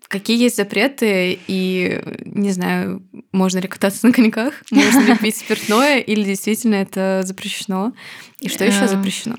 Какие 0.07 0.39
есть 0.39 0.55
запреты 0.55 1.39
и, 1.47 2.01
не 2.25 2.51
знаю, 2.51 3.03
можно 3.31 3.59
ли 3.59 3.67
кататься 3.67 4.05
на 4.05 4.13
коньках, 4.13 4.53
можно 4.71 5.01
ли 5.01 5.17
пить 5.17 5.37
спиртное 5.37 5.99
или 5.99 6.23
действительно 6.23 6.75
это 6.75 7.21
запрещено? 7.23 7.93
И 8.39 8.49
что 8.49 8.65
еще 8.65 8.81
эм, 8.81 8.87
запрещено? 8.87 9.35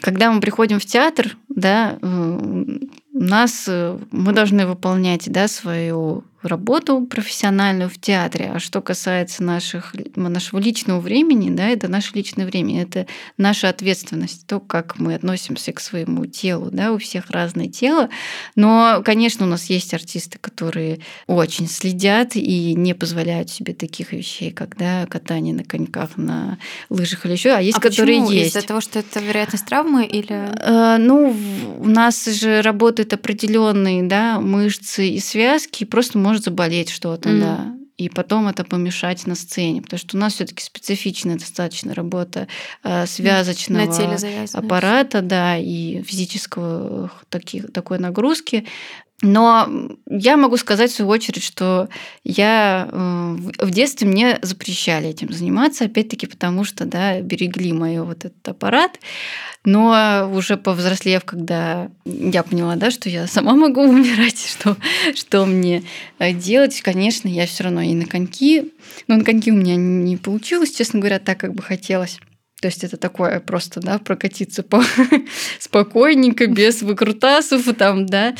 Когда 0.00 0.32
мы 0.32 0.40
приходим 0.40 0.78
в 0.80 0.86
театр, 0.86 1.36
да, 1.48 1.98
у 2.02 3.18
нас 3.18 3.64
э, 3.68 3.98
мы 4.10 4.32
должны 4.32 4.66
выполнять 4.66 5.30
да, 5.30 5.48
свою 5.48 6.24
работу 6.42 7.06
профессиональную 7.06 7.88
в 7.90 7.98
театре. 7.98 8.52
А 8.54 8.58
что 8.58 8.80
касается 8.80 9.42
наших, 9.42 9.94
нашего 10.14 10.58
личного 10.58 11.00
времени, 11.00 11.54
да, 11.54 11.68
это 11.68 11.88
наше 11.88 12.14
личное 12.14 12.46
время, 12.46 12.82
это 12.82 13.06
наша 13.38 13.68
ответственность, 13.68 14.46
то, 14.46 14.60
как 14.60 14.98
мы 14.98 15.14
относимся 15.14 15.72
к 15.72 15.80
своему 15.80 16.26
телу. 16.26 16.70
Да, 16.70 16.92
у 16.92 16.98
всех 16.98 17.30
разное 17.30 17.68
тело. 17.68 18.08
Но, 18.54 19.02
конечно, 19.04 19.46
у 19.46 19.48
нас 19.48 19.66
есть 19.66 19.94
артисты, 19.94 20.38
которые 20.38 21.00
очень 21.26 21.68
следят 21.68 22.36
и 22.36 22.74
не 22.74 22.94
позволяют 22.94 23.50
себе 23.50 23.74
таких 23.74 24.12
вещей, 24.12 24.50
как 24.50 24.76
да, 24.76 25.06
катание 25.06 25.54
на 25.54 25.64
коньках, 25.64 26.16
на 26.16 26.58
лыжах 26.90 27.26
или 27.26 27.32
еще. 27.32 27.50
А 27.50 27.60
есть, 27.60 27.78
а 27.78 27.80
которые 27.80 28.20
почему? 28.20 28.30
есть. 28.30 28.56
Из-за 28.56 28.66
того, 28.66 28.80
что 28.80 28.98
это 28.98 29.20
вероятность 29.20 29.66
травмы 29.66 30.04
или. 30.04 30.26
Э, 30.60 30.96
ну, 30.98 31.34
у 31.78 31.88
нас 31.88 32.24
же 32.26 32.62
работают 32.62 33.12
определенные 33.12 34.02
да, 34.02 34.40
мышцы 34.40 35.08
и 35.08 35.20
связки, 35.20 35.82
и 35.82 35.86
просто 35.86 36.18
может 36.26 36.44
заболеть 36.44 36.90
что-то, 36.90 37.28
mm. 37.28 37.40
да. 37.40 37.76
И 37.96 38.10
потом 38.10 38.46
это 38.46 38.62
помешать 38.62 39.26
на 39.26 39.34
сцене, 39.34 39.80
потому 39.80 39.98
что 39.98 40.16
у 40.18 40.20
нас 40.20 40.34
все-таки 40.34 40.62
специфичная 40.62 41.36
достаточно 41.36 41.94
работа 41.94 42.46
э, 42.84 43.06
связочного 43.06 44.16
аппарата, 44.52 45.22
да, 45.22 45.56
и 45.56 46.02
физического 46.02 47.10
таких, 47.30 47.72
такой 47.72 47.98
нагрузки. 47.98 48.66
Но 49.22 49.96
я 50.10 50.36
могу 50.36 50.58
сказать 50.58 50.90
в 50.90 50.94
свою 50.94 51.10
очередь, 51.10 51.42
что 51.42 51.88
я 52.22 52.86
э, 52.90 53.36
в 53.64 53.70
детстве 53.70 54.06
мне 54.06 54.38
запрещали 54.42 55.08
этим 55.08 55.32
заниматься, 55.32 55.86
опять-таки 55.86 56.26
потому 56.26 56.64
что 56.64 56.84
да, 56.84 57.20
берегли 57.22 57.72
мой 57.72 57.98
вот 58.00 58.26
этот 58.26 58.46
аппарат. 58.46 59.00
Но 59.64 60.30
уже 60.32 60.58
повзрослев, 60.58 61.24
когда 61.24 61.90
я 62.04 62.42
поняла, 62.42 62.76
да, 62.76 62.90
что 62.90 63.08
я 63.08 63.26
сама 63.26 63.54
могу 63.54 63.80
умирать, 63.88 64.38
что, 64.38 64.76
что 65.14 65.46
мне 65.46 65.82
э, 66.18 66.34
делать, 66.34 66.78
конечно, 66.82 67.26
я 67.26 67.46
все 67.46 67.64
равно 67.64 67.80
и 67.80 67.94
на 67.94 68.04
коньки. 68.04 68.74
Но 69.08 69.16
на 69.16 69.24
коньки 69.24 69.50
у 69.50 69.56
меня 69.56 69.76
не 69.76 70.18
получилось, 70.18 70.72
честно 70.72 71.00
говоря, 71.00 71.18
так, 71.18 71.38
как 71.38 71.54
бы 71.54 71.62
хотелось. 71.62 72.20
То 72.66 72.68
есть 72.68 72.82
это 72.82 72.96
такое 72.96 73.38
просто, 73.38 73.78
да, 73.78 74.00
прокатиться 74.00 74.64
по 74.64 74.82
спокойненько, 75.60 76.48
без 76.48 76.82
выкрутасов, 76.82 77.72
там, 77.76 78.06
да. 78.06 78.34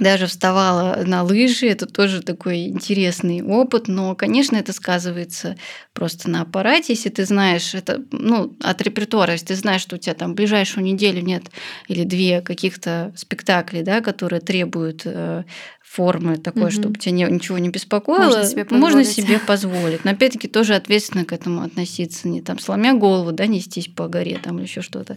Даже 0.00 0.26
вставала 0.26 1.04
на 1.06 1.22
лыжи, 1.22 1.68
это 1.68 1.86
тоже 1.86 2.22
такой 2.22 2.66
интересный 2.66 3.40
опыт, 3.40 3.86
но, 3.86 4.16
конечно, 4.16 4.56
это 4.56 4.72
сказывается 4.72 5.56
просто 5.92 6.28
на 6.28 6.42
аппарате, 6.42 6.94
если 6.94 7.08
ты 7.08 7.24
знаешь, 7.24 7.72
это, 7.72 8.02
ну, 8.10 8.56
от 8.60 8.82
репертуара, 8.82 9.32
если 9.32 9.46
ты 9.46 9.54
знаешь, 9.54 9.82
что 9.82 9.94
у 9.94 9.98
тебя 9.98 10.14
там 10.14 10.34
ближайшую 10.34 10.84
неделю 10.84 11.22
нет 11.22 11.44
или 11.86 12.02
две 12.02 12.40
каких-то 12.40 13.12
спектаклей, 13.16 13.82
да, 13.82 14.00
которые 14.00 14.40
требуют 14.40 15.02
э, 15.04 15.44
формы 15.88 16.36
такой, 16.36 16.64
угу. 16.64 16.70
чтобы 16.70 16.98
тебя 16.98 17.12
не, 17.12 17.24
ничего 17.24 17.58
не 17.58 17.70
беспокоило, 17.70 18.24
можно 18.24 18.44
себе 18.44 18.64
позволить. 18.64 18.82
Можно 18.82 19.04
себе 19.04 19.38
позволить. 19.38 20.04
Но 20.04 20.10
опять-таки 20.10 20.46
тоже 20.46 20.74
ответственно 20.74 21.24
к 21.24 21.32
этому 21.32 21.62
относиться, 21.62 22.28
не 22.28 22.42
там 22.42 22.58
сломя 22.58 22.94
голову, 22.94 23.32
да, 23.32 23.46
нестись 23.46 23.88
по 23.88 24.06
горе 24.06 24.38
там 24.42 24.58
или 24.58 24.66
еще 24.66 24.82
что-то. 24.82 25.16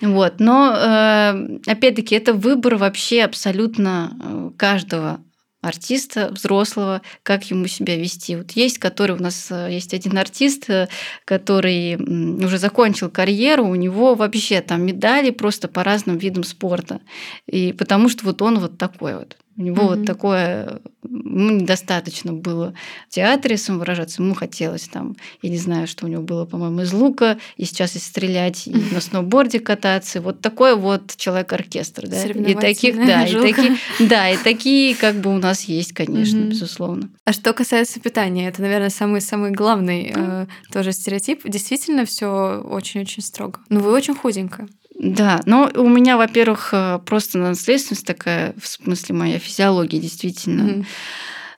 Вот. 0.00 0.34
Но 0.38 0.72
э, 0.72 1.58
опять-таки 1.66 2.14
это 2.14 2.32
выбор 2.32 2.76
вообще 2.76 3.22
абсолютно 3.22 4.16
э, 4.22 4.50
каждого 4.56 5.20
артиста 5.60 6.28
взрослого, 6.30 7.02
как 7.24 7.50
ему 7.50 7.66
себя 7.66 7.96
вести. 7.96 8.36
Вот 8.36 8.52
есть, 8.52 8.78
который 8.78 9.16
у 9.16 9.22
нас 9.22 9.48
э, 9.50 9.68
есть 9.72 9.92
один 9.94 10.16
артист, 10.16 10.68
который 11.24 11.96
уже 11.96 12.58
закончил 12.58 13.10
карьеру, 13.10 13.66
у 13.66 13.74
него 13.74 14.14
вообще 14.14 14.60
там 14.60 14.82
медали 14.82 15.30
просто 15.30 15.66
по 15.66 15.82
разным 15.82 16.18
видам 16.18 16.44
спорта. 16.44 17.00
И 17.46 17.72
потому 17.72 18.08
что 18.08 18.24
вот 18.24 18.40
он 18.42 18.60
вот 18.60 18.78
такой 18.78 19.16
вот. 19.16 19.36
У 19.58 19.62
него 19.62 19.82
mm-hmm. 19.82 19.96
вот 19.96 20.06
такое, 20.06 20.80
ему 21.02 21.50
недостаточно 21.50 22.32
было 22.32 22.74
в 23.08 23.14
театре 23.14 23.56
самовыражаться, 23.56 24.22
ему 24.22 24.34
хотелось 24.34 24.86
там, 24.86 25.16
я 25.42 25.50
не 25.50 25.58
знаю, 25.58 25.88
что 25.88 26.06
у 26.06 26.08
него 26.08 26.22
было, 26.22 26.44
по-моему, 26.44 26.82
из 26.82 26.92
лука, 26.92 27.38
и 27.56 27.64
сейчас 27.64 27.96
и 27.96 27.98
стрелять, 27.98 28.68
и 28.68 28.72
на 28.94 29.00
сноуборде 29.00 29.58
кататься. 29.58 30.20
Вот 30.20 30.40
такой 30.40 30.76
вот 30.76 31.16
человек-оркестр, 31.16 32.06
да. 32.06 32.24
И 32.24 32.54
таких, 32.54 32.94
да, 33.06 33.26
и 33.26 33.32
такие, 33.32 33.76
да, 33.98 34.30
и 34.30 34.36
такие 34.36 34.94
как 34.94 35.16
бы 35.16 35.34
у 35.34 35.38
нас 35.38 35.64
есть, 35.64 35.92
конечно, 35.92 36.38
mm-hmm. 36.38 36.50
безусловно. 36.50 37.10
А 37.24 37.32
что 37.32 37.52
касается 37.52 37.98
питания, 37.98 38.46
это, 38.46 38.62
наверное, 38.62 38.90
самый 38.90 39.20
самый 39.20 39.50
главный 39.50 40.06
mm-hmm. 40.06 40.44
э, 40.44 40.72
тоже 40.72 40.92
стереотип. 40.92 41.42
Действительно, 41.44 42.04
все 42.04 42.60
очень-очень 42.60 43.24
строго. 43.24 43.58
Ну, 43.70 43.80
вы 43.80 43.90
очень 43.90 44.14
худенькая. 44.14 44.68
Да, 44.98 45.40
но 45.46 45.70
у 45.74 45.88
меня, 45.88 46.16
во-первых, 46.16 46.70
э, 46.72 46.98
просто 47.06 47.38
наследственность 47.38 48.06
такая, 48.06 48.54
в 48.60 48.66
смысле 48.66 49.14
моя 49.14 49.38
физиология 49.38 50.00
действительно. 50.00 50.62
Mm-hmm. 50.62 50.86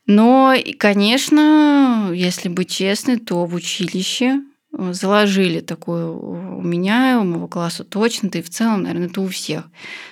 Но, 0.07 0.55
конечно, 0.78 2.11
если 2.12 2.49
быть 2.49 2.70
честной, 2.70 3.18
то 3.18 3.47
в 3.47 3.55
училище 3.55 4.43
э, 4.76 4.93
заложили 4.93 5.61
такое 5.61 6.07
у 6.07 6.61
меня, 6.61 7.18
у 7.18 7.24
моего 7.24 7.49
класса 7.49 7.84
точно, 7.84 8.28
да 8.28 8.41
и 8.41 8.43
в 8.43 8.51
целом, 8.51 8.82
наверное, 8.82 9.09
это 9.09 9.22
у 9.22 9.28
всех, 9.28 9.64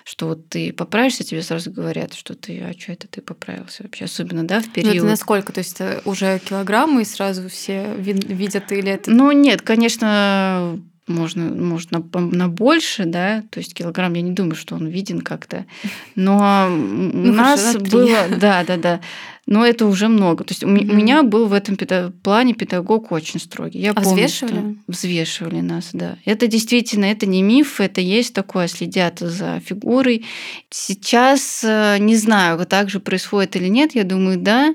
что 0.05 0.29
вот 0.29 0.49
ты 0.49 0.73
поправишься, 0.73 1.23
тебе 1.23 1.43
сразу 1.43 1.71
говорят, 1.71 2.15
что 2.15 2.35
ты, 2.35 2.59
а 2.63 2.73
что 2.81 2.93
это 2.93 3.09
ты 3.09 3.21
поправился 3.21 3.83
вообще, 3.83 4.07
особенно, 4.07 4.47
да, 4.47 4.61
в 4.61 4.71
период. 4.71 4.95
Ну, 4.95 5.01
это 5.01 5.09
насколько? 5.11 5.53
То 5.53 5.59
есть 5.59 5.79
уже 6.07 6.39
килограммы 6.39 7.03
и 7.03 7.05
сразу 7.05 7.47
все 7.51 7.95
видят 7.95 8.73
или 8.73 8.93
это? 8.93 9.11
Ну, 9.11 9.33
нет, 9.33 9.61
конечно, 9.61 10.81
можно, 11.09 11.45
может, 11.45 11.91
на, 11.91 12.03
на 12.15 12.49
больше, 12.49 13.05
да, 13.05 13.43
то 13.51 13.59
есть 13.61 13.75
килограмм, 13.75 14.15
я 14.15 14.23
не 14.23 14.33
думаю, 14.33 14.55
что 14.55 14.75
он 14.75 14.87
виден 14.87 15.21
как-то, 15.21 15.67
но 16.15 16.69
ну, 16.71 17.31
у 17.31 17.35
нас 17.35 17.61
хорошо, 17.61 17.81
было, 17.81 18.29
да, 18.39 18.65
да, 18.65 18.77
да, 18.77 19.01
но 19.49 19.65
это 19.65 19.87
уже 19.87 20.09
много. 20.09 20.45
То 20.45 20.53
есть 20.53 20.63
mm-hmm. 20.63 20.91
у 20.91 20.95
меня 20.95 21.23
был 21.23 21.47
в 21.47 21.55
этом 21.55 21.77
плане 22.23 22.53
педагог 22.53 23.11
очень 23.13 23.41
строгий. 23.41 23.79
Я 23.79 23.93
а 23.93 23.95
помню, 23.95 24.11
взвешивали? 24.11 24.77
Взвешивали 24.87 25.61
нас, 25.63 25.89
да. 25.95 26.19
Это 26.27 26.47
действительно, 26.47 27.07
это 27.07 27.25
не 27.25 27.43
миф, 27.43 27.81
это 27.81 28.03
есть 28.03 28.35
такое, 28.35 28.69
следят 28.69 29.21
за 29.21 29.61
фигурой. 29.65 30.27
Сейчас 30.69 31.65
э, 31.65 31.97
не 31.99 32.17
знаю, 32.17 32.65
так 32.67 32.91
же 32.91 33.01
происходит 33.01 33.57
или 33.57 33.69
нет, 33.69 33.95
я 33.95 34.05
думаю, 34.05 34.37
да. 34.39 34.75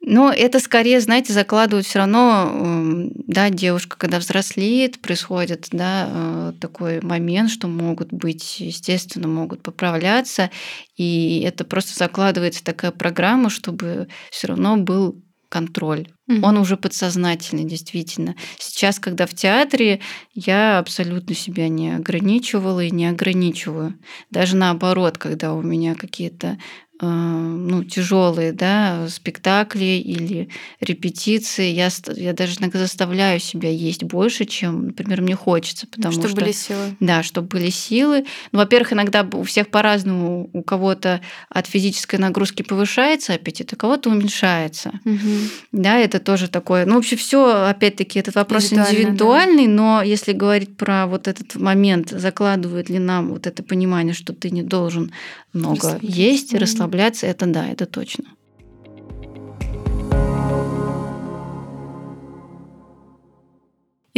Но 0.00 0.32
это 0.32 0.60
скорее, 0.60 1.00
знаете, 1.00 1.32
закладывают 1.32 1.86
все 1.86 1.98
равно, 1.98 2.50
эм, 2.52 3.12
да, 3.26 3.50
девушка, 3.50 3.96
когда 3.98 4.18
взрослеет, 4.18 5.00
происходит, 5.00 5.68
да, 5.72 6.08
э, 6.10 6.52
такой 6.60 7.00
момент, 7.02 7.50
что 7.50 7.66
могут 7.68 8.12
быть, 8.12 8.60
естественно, 8.60 9.28
могут 9.28 9.62
поправляться, 9.62 10.50
и 10.96 11.42
это 11.44 11.64
просто 11.64 11.98
закладывается 11.98 12.64
такая 12.64 12.92
программа, 12.92 13.50
чтобы 13.50 14.08
все 14.30 14.46
равно 14.46 14.76
был 14.76 15.20
контроль. 15.48 16.08
Mm-hmm. 16.30 16.40
Он 16.42 16.58
уже 16.58 16.76
подсознательный, 16.76 17.64
действительно. 17.64 18.36
Сейчас, 18.58 18.98
когда 18.98 19.26
в 19.26 19.34
театре, 19.34 20.00
я 20.34 20.78
абсолютно 20.78 21.34
себя 21.34 21.68
не 21.68 21.94
ограничивала 21.94 22.84
и 22.84 22.90
не 22.90 23.06
ограничиваю. 23.06 23.98
Даже 24.30 24.56
наоборот, 24.56 25.16
когда 25.16 25.54
у 25.54 25.62
меня 25.62 25.94
какие-то 25.94 26.58
ну, 27.00 27.84
тяжелые 27.84 28.52
да, 28.52 29.06
спектакли 29.08 29.84
или 29.84 30.48
репетиции, 30.80 31.70
я, 31.70 31.90
я 32.16 32.32
даже 32.32 32.58
иногда 32.58 32.78
заставляю 32.80 33.38
себя 33.38 33.70
есть 33.70 34.02
больше, 34.02 34.44
чем, 34.44 34.86
например, 34.86 35.22
мне 35.22 35.36
хочется. 35.36 35.86
Потому 35.86 36.12
чтобы 36.12 36.28
что, 36.28 36.40
были 36.40 36.52
силы. 36.52 36.96
Да, 37.00 37.22
чтобы 37.22 37.48
были 37.48 37.70
силы. 37.70 38.24
Ну, 38.52 38.58
во-первых, 38.58 38.92
иногда 38.92 39.26
у 39.32 39.44
всех 39.44 39.68
по-разному. 39.68 40.50
У 40.52 40.62
кого-то 40.62 41.20
от 41.48 41.66
физической 41.66 42.16
нагрузки 42.16 42.62
повышается 42.62 43.34
аппетит, 43.34 43.72
у 43.72 43.76
кого-то 43.76 44.10
уменьшается. 44.10 45.00
Угу. 45.04 45.28
Да, 45.72 45.98
это 45.98 46.18
тоже 46.18 46.48
такое. 46.48 46.84
Ну, 46.84 46.96
вообще 46.96 47.16
все, 47.16 47.66
опять-таки, 47.66 48.18
этот 48.18 48.34
вопрос 48.34 48.72
индивидуальный, 48.72 49.66
да. 49.66 49.72
но 49.72 50.02
если 50.02 50.32
говорить 50.32 50.76
про 50.76 51.06
вот 51.06 51.28
этот 51.28 51.54
момент, 51.54 52.10
закладывает 52.10 52.88
ли 52.88 52.98
нам 52.98 53.28
вот 53.28 53.46
это 53.46 53.62
понимание, 53.62 54.14
что 54.14 54.32
ты 54.32 54.50
не 54.50 54.62
должен 54.62 55.12
много 55.52 55.98
есть, 56.02 56.52
расслабляться, 56.54 56.58
расслабляться, 56.58 57.26
это 57.26 57.46
да, 57.46 57.68
это 57.68 57.86
точно. 57.86 58.24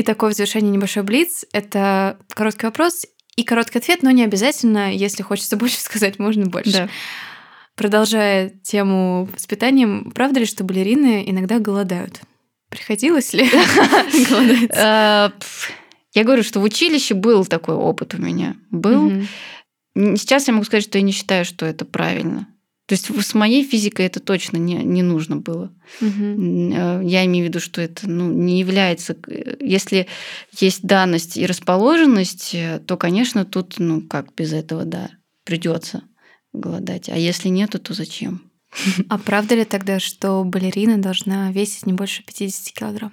И 0.01 0.03
такое 0.03 0.33
в 0.33 0.35
завершении 0.35 0.71
небольшой 0.71 1.03
блиц. 1.03 1.45
Это 1.53 2.17
короткий 2.31 2.65
вопрос 2.65 3.05
и 3.37 3.45
короткий 3.45 3.77
ответ, 3.77 4.03
но 4.03 4.11
не 4.11 4.25
обязательно. 4.25 4.95
Если 4.95 5.23
хочется 5.23 5.59
больше 5.59 5.77
сказать, 5.81 6.19
можно 6.19 6.47
больше. 6.47 6.73
Да. 6.73 6.89
Продолжая 7.75 8.49
тему 8.49 9.29
с 9.37 9.47
питанием, 9.47 10.11
правда 10.15 10.41
ли, 10.41 10.47
что 10.47 10.65
балерины 10.65 11.23
иногда 11.27 11.59
голодают? 11.59 12.23
Приходилось 12.71 13.35
ли 13.35 13.47
голодать? 14.31 14.71
Э, 14.71 15.31
я 16.15 16.25
говорю, 16.25 16.45
что 16.45 16.61
в 16.61 16.63
училище 16.63 17.15
был 17.15 17.45
такой 17.45 17.75
опыт 17.75 18.15
у 18.15 18.19
меня. 18.19 18.57
Был. 18.71 19.13
Сейчас 20.17 20.49
я 20.49 20.55
могу 20.55 20.65
сказать, 20.65 20.85
что 20.85 20.99
я 20.99 21.03
не 21.03 21.13
считаю, 21.13 21.45
что 21.45 21.67
это 21.67 21.85
правильно. 21.85 22.49
То 22.87 22.95
есть 22.95 23.09
с 23.25 23.35
моей 23.35 23.63
физикой 23.63 24.07
это 24.07 24.19
точно 24.19 24.57
не, 24.57 24.75
не 24.75 25.03
нужно 25.03 25.37
было. 25.37 25.73
Угу. 26.01 26.73
Я 27.05 27.25
имею 27.25 27.47
в 27.47 27.49
виду, 27.49 27.61
что 27.61 27.81
это 27.81 28.11
ну, 28.11 28.33
не 28.33 28.59
является... 28.59 29.17
Если 29.61 30.09
есть 30.59 30.83
данность 30.83 31.37
и 31.37 31.47
расположенность, 31.47 32.53
э, 32.53 32.81
то, 32.85 32.97
конечно, 32.97 33.45
тут, 33.45 33.77
ну, 33.79 34.01
как 34.03 34.35
без 34.35 34.53
этого, 34.53 34.85
да, 34.85 35.11
придется 35.45 36.03
голодать. 36.53 37.09
А 37.09 37.17
если 37.17 37.49
нету, 37.49 37.79
то 37.79 37.95
зачем? 37.95 38.51
А 39.09 39.19
правда 39.19 39.55
ли 39.55 39.65
тогда, 39.65 40.01
что 40.01 40.43
балерина 40.43 40.99
должна 40.99 41.53
весить 41.53 41.87
не 41.87 41.93
больше 41.93 42.25
50 42.25 42.75
килограмм? 42.75 43.13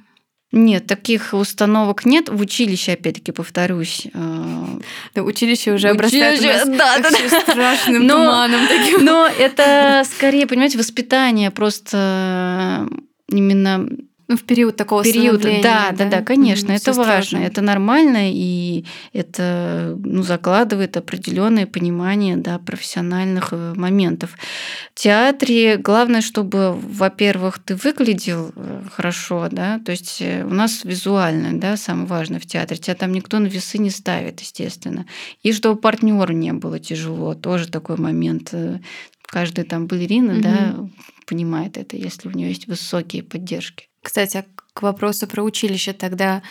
Нет, 0.54 0.88
таких 0.88 1.34
установок 1.34 2.06
нет. 2.06 2.30
В 2.30 2.40
училище, 2.40 2.94
опять-таки, 2.94 3.34
повторюсь. 3.34 4.08
Э, 4.14 4.66
да, 5.14 5.24
училище 5.24 5.74
уже 5.74 5.90
обрастает 5.90 6.40
училище, 6.40 6.66
нас 6.66 6.78
да, 6.78 7.00
да, 7.00 7.12
страшным 7.42 8.08
но, 8.08 8.14
туманом. 8.14 8.68
Таким. 8.68 9.04
Но 9.04 9.28
это 9.28 10.04
скорее, 10.06 10.48
понимаете, 10.48 10.78
воспитание 10.78 11.52
просто 11.52 12.88
именно 13.30 13.90
ну, 14.28 14.36
в 14.36 14.44
период 14.44 14.76
такого 14.76 15.04
период, 15.04 15.42
да, 15.42 15.62
да, 15.62 15.92
да, 15.92 16.06
да, 16.06 16.22
конечно, 16.22 16.74
mm, 16.74 16.76
это 16.76 16.92
важно, 16.92 17.04
страшно. 17.04 17.38
это 17.38 17.62
нормально, 17.62 18.32
и 18.32 18.84
это 19.14 19.98
ну, 20.04 20.22
закладывает 20.22 20.98
определенное 20.98 21.66
понимание 21.66 22.36
да, 22.36 22.60
профессиональных 22.60 23.50
э, 23.54 23.74
моментов. 23.76 24.36
В 24.94 25.00
театре 25.00 25.78
главное, 25.78 26.20
чтобы, 26.20 26.74
во-первых, 26.74 27.60
ты 27.60 27.76
выглядел 27.76 28.52
э, 28.56 28.82
хорошо, 28.92 29.48
да, 29.50 29.80
то 29.80 29.92
есть 29.92 30.22
э, 30.22 30.44
у 30.44 30.54
нас 30.54 30.84
визуально, 30.84 31.58
да, 31.58 31.78
самое 31.78 32.08
важное 32.08 32.42
в 32.42 32.46
театре. 32.46 32.80
Тебя 32.80 32.96
там 32.96 33.14
никто 33.14 33.40
на 33.40 33.48
весы 33.48 33.78
не 33.78 33.90
ставит, 33.90 34.42
естественно. 34.42 35.06
И 35.42 35.54
чтобы 35.54 35.80
партнеру 35.80 36.34
не 36.34 36.52
было 36.52 36.80
тяжело, 36.80 37.34
тоже 37.34 37.70
такой 37.70 37.96
момент. 37.96 38.54
Каждая 39.22 39.66
там 39.66 39.88
балерина, 39.88 40.34
угу. 40.34 40.42
да, 40.42 40.76
понимает 41.26 41.78
это, 41.78 41.98
если 41.98 42.30
у 42.30 42.32
нее 42.32 42.50
есть 42.50 42.68
высокие 42.68 43.24
поддержки. 43.24 43.88
Кстати, 44.02 44.38
а 44.38 44.46
к 44.74 44.82
вопросу 44.82 45.28
про 45.28 45.44
училище 45.44 45.94
тогда 45.94 46.42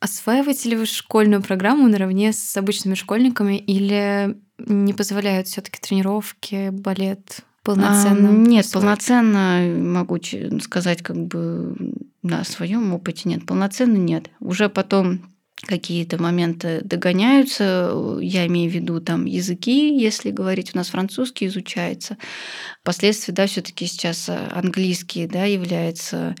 осваиваете 0.00 0.70
ли 0.70 0.76
вы 0.76 0.86
школьную 0.86 1.42
программу 1.42 1.88
наравне 1.88 2.32
с 2.32 2.56
обычными 2.56 2.94
школьниками 2.94 3.56
или 3.56 4.36
не 4.58 4.92
позволяют 4.92 5.48
все-таки 5.48 5.80
тренировки, 5.80 6.70
балет 6.70 7.40
полноценно? 7.62 8.28
А, 8.28 8.32
нет, 8.32 8.66
освоить? 8.66 8.84
полноценно 8.84 9.62
могу 9.78 10.18
сказать, 10.60 11.02
как 11.02 11.16
бы 11.16 11.74
на 12.22 12.44
своем 12.44 12.92
опыте 12.92 13.28
нет, 13.28 13.46
полноценно 13.46 13.96
нет. 13.96 14.30
Уже 14.40 14.68
потом 14.68 15.33
какие-то 15.66 16.20
моменты 16.22 16.80
догоняются, 16.84 18.18
я 18.20 18.46
имею 18.46 18.70
в 18.70 18.74
виду 18.74 19.00
там 19.00 19.24
языки, 19.24 19.98
если 19.98 20.30
говорить, 20.30 20.70
у 20.74 20.78
нас 20.78 20.88
французский 20.88 21.46
изучается. 21.46 22.16
Впоследствии, 22.82 23.32
да, 23.32 23.46
все 23.46 23.62
таки 23.62 23.86
сейчас 23.86 24.28
английский, 24.28 25.26
да, 25.26 25.44
является 25.44 26.34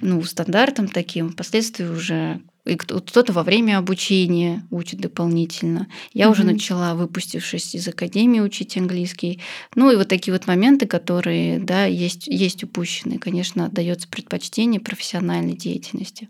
ну, 0.00 0.22
стандартом 0.22 0.88
таким. 0.88 1.30
Впоследствии 1.30 1.84
уже 1.84 2.40
кто-то 2.76 3.32
во 3.32 3.42
время 3.42 3.78
обучения 3.78 4.66
учит 4.70 5.00
дополнительно. 5.00 5.88
Я 6.12 6.26
mm-hmm. 6.26 6.30
уже 6.30 6.44
начала, 6.44 6.94
выпустившись 6.94 7.74
из 7.74 7.88
академии, 7.88 8.40
учить 8.40 8.76
английский. 8.76 9.40
Ну 9.74 9.90
и 9.90 9.96
вот 9.96 10.08
такие 10.08 10.32
вот 10.32 10.46
моменты, 10.46 10.86
которые, 10.86 11.58
да, 11.58 11.86
есть, 11.86 12.26
есть 12.26 12.62
упущены. 12.62 13.18
Конечно, 13.18 13.66
отдается 13.66 14.08
предпочтение 14.08 14.80
профессиональной 14.80 15.54
деятельности. 15.54 16.28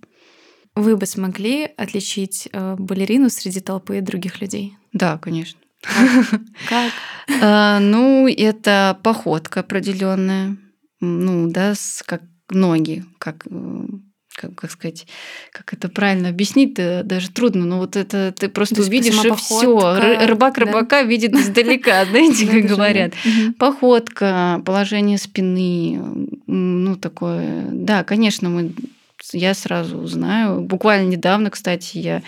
Вы 0.74 0.96
бы 0.96 1.06
смогли 1.06 1.68
отличить 1.76 2.48
э, 2.52 2.76
балерину 2.78 3.28
среди 3.28 3.60
толпы 3.60 4.00
других 4.00 4.40
людей? 4.40 4.74
Да, 4.92 5.18
конечно. 5.18 5.58
Как? 6.68 6.92
А, 7.42 7.80
ну, 7.80 8.28
это 8.28 8.98
походка 9.02 9.60
определенная. 9.60 10.56
Ну, 11.00 11.50
да, 11.50 11.74
как 12.06 12.22
ноги, 12.50 13.04
как 13.18 13.46
э, 13.50 13.86
как, 14.40 14.54
как 14.54 14.70
сказать, 14.70 15.06
как 15.52 15.72
это 15.72 15.88
правильно 15.88 16.28
объяснить, 16.28 16.74
даже 16.74 17.30
трудно, 17.30 17.64
но 17.64 17.78
вот 17.78 17.96
это 17.96 18.34
ты 18.36 18.48
просто 18.48 18.76
То 18.76 18.82
увидишь 18.82 19.24
и 19.24 19.34
все. 19.34 20.26
Рыбак 20.26 20.56
рыбака 20.58 21.02
да? 21.02 21.02
видит 21.02 21.34
издалека, 21.34 22.04
знаете, 22.10 22.46
как 22.46 22.64
говорят. 22.64 23.12
Походка, 23.58 24.62
положение 24.64 25.18
спины, 25.18 26.00
ну 26.46 26.96
такое. 26.96 27.66
Да, 27.70 28.04
конечно, 28.04 28.48
мы 28.48 28.72
я 29.32 29.54
сразу 29.54 29.98
узнаю. 29.98 30.60
Буквально 30.62 31.08
недавно, 31.08 31.50
кстати, 31.50 31.98
я 31.98 32.22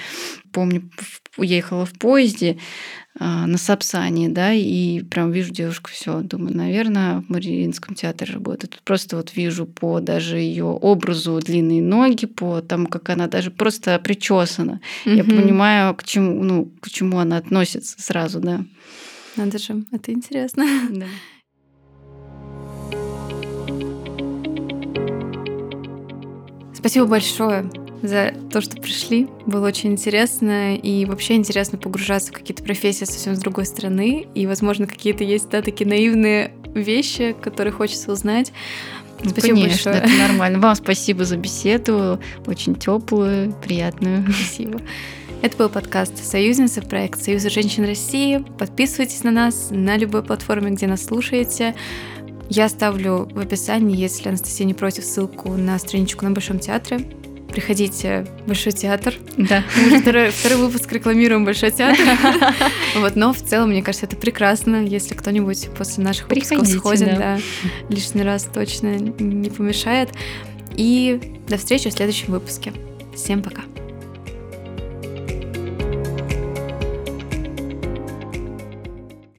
помню, 0.53 0.91
уехала 1.37 1.87
в 1.87 1.93
поезде 1.93 2.59
а, 3.19 3.47
на 3.47 3.59
Сапсане, 3.59 4.29
да, 4.29 4.53
и 4.53 5.03
прям 5.03 5.33
вижу 5.33 5.53
девушку, 5.53 5.91
все, 5.91 6.21
думаю, 6.21 6.57
наверное, 6.57 7.21
в 7.21 7.29
Мариинском 7.29 7.95
театре 7.95 8.33
работает. 8.33 8.81
Просто 8.85 9.17
вот 9.17 9.35
вижу 9.35 9.67
по 9.67 10.01
даже 10.01 10.39
ее 10.39 10.65
образу 10.65 11.39
длинные 11.41 11.83
ноги, 11.83 12.27
по 12.27 12.61
тому, 12.61 12.87
как 12.87 13.11
она 13.11 13.27
даже 13.27 13.51
просто 13.51 13.99
причесана. 13.99 14.81
Угу. 15.05 15.15
Я 15.15 15.25
понимаю, 15.25 15.95
к 15.95 16.05
чему, 16.05 16.43
ну, 16.43 16.73
к 16.81 16.91
чему 16.91 17.19
она 17.19 17.37
относится 17.39 18.01
сразу, 18.01 18.41
да. 18.41 18.65
Надо 19.37 19.59
же, 19.59 19.85
это 19.93 20.13
интересно. 20.13 20.65
Да. 20.91 21.07
Спасибо 26.83 27.07
большое 27.07 27.71
за 28.03 28.35
то, 28.51 28.61
что 28.61 28.77
пришли. 28.77 29.29
Было 29.47 29.69
очень 29.69 29.93
интересно. 29.93 30.75
И 30.75 31.05
вообще 31.05 31.35
интересно 31.35 31.79
погружаться 31.79 32.33
в 32.33 32.35
какие-то 32.35 32.65
профессии 32.65 33.05
совсем 33.05 33.37
с 33.37 33.39
другой 33.39 33.67
стороны. 33.67 34.27
И, 34.35 34.49
возможно, 34.49 34.89
какие-то 34.89 35.23
есть, 35.23 35.49
да, 35.49 35.63
такие 35.63 35.89
наивные 35.89 36.51
вещи, 36.75 37.37
которые 37.41 37.73
хочется 37.73 38.11
узнать. 38.11 38.53
Ну, 39.23 39.31
спасибо 39.31 39.61
Конечно, 39.61 39.93
большое. 39.93 40.13
это 40.13 40.29
нормально. 40.29 40.59
Вам 40.59 40.75
спасибо 40.75 41.25
за 41.25 41.37
беседу. 41.37 42.19
Очень 42.49 42.75
теплую, 42.75 43.55
приятную. 43.65 44.25
Спасибо. 44.33 44.81
Это 45.41 45.57
был 45.57 45.69
подкаст 45.69 46.19
«Союзница», 46.25 46.83
проект 46.83 47.23
Союза 47.23 47.49
женщин 47.49 47.85
России. 47.85 48.45
Подписывайтесь 48.59 49.23
на 49.23 49.31
нас 49.31 49.69
на 49.71 49.97
любой 49.97 50.25
платформе, 50.25 50.73
где 50.73 50.89
нас 50.89 51.05
слушаете. 51.05 51.77
Я 52.49 52.67
оставлю 52.67 53.29
в 53.33 53.39
описании, 53.39 53.97
если 53.97 54.29
Анастасия 54.29 54.67
не 54.67 54.75
против, 54.75 55.05
ссылку 55.05 55.51
на 55.51 55.79
страничку 55.79 56.25
на 56.25 56.33
Большом 56.33 56.59
театре. 56.59 57.01
Приходите 57.49 58.27
в 58.45 58.49
Большой 58.49 58.73
театр. 58.73 59.15
Да. 59.37 59.63
Мы 59.77 60.01
второй, 60.01 60.31
второй 60.31 60.59
выпуск 60.59 60.91
рекламируем 60.93 61.45
Большой 61.45 61.71
театр. 61.71 62.05
Вот, 62.97 63.17
но 63.17 63.33
в 63.33 63.41
целом, 63.43 63.71
мне 63.71 63.83
кажется, 63.83 64.05
это 64.05 64.17
прекрасно, 64.17 64.85
если 64.85 65.15
кто-нибудь 65.15 65.71
после 65.77 66.05
наших 66.05 66.29
выпусков 66.29 66.67
сходит, 66.69 67.17
да. 67.17 67.39
лишний 67.89 68.23
раз 68.23 68.45
точно 68.45 68.97
не 68.97 69.49
помешает. 69.49 70.11
И 70.77 71.21
до 71.49 71.57
встречи 71.57 71.89
в 71.89 71.93
следующем 71.93 72.33
выпуске. 72.33 72.73
Всем 73.15 73.43
пока. 73.43 73.63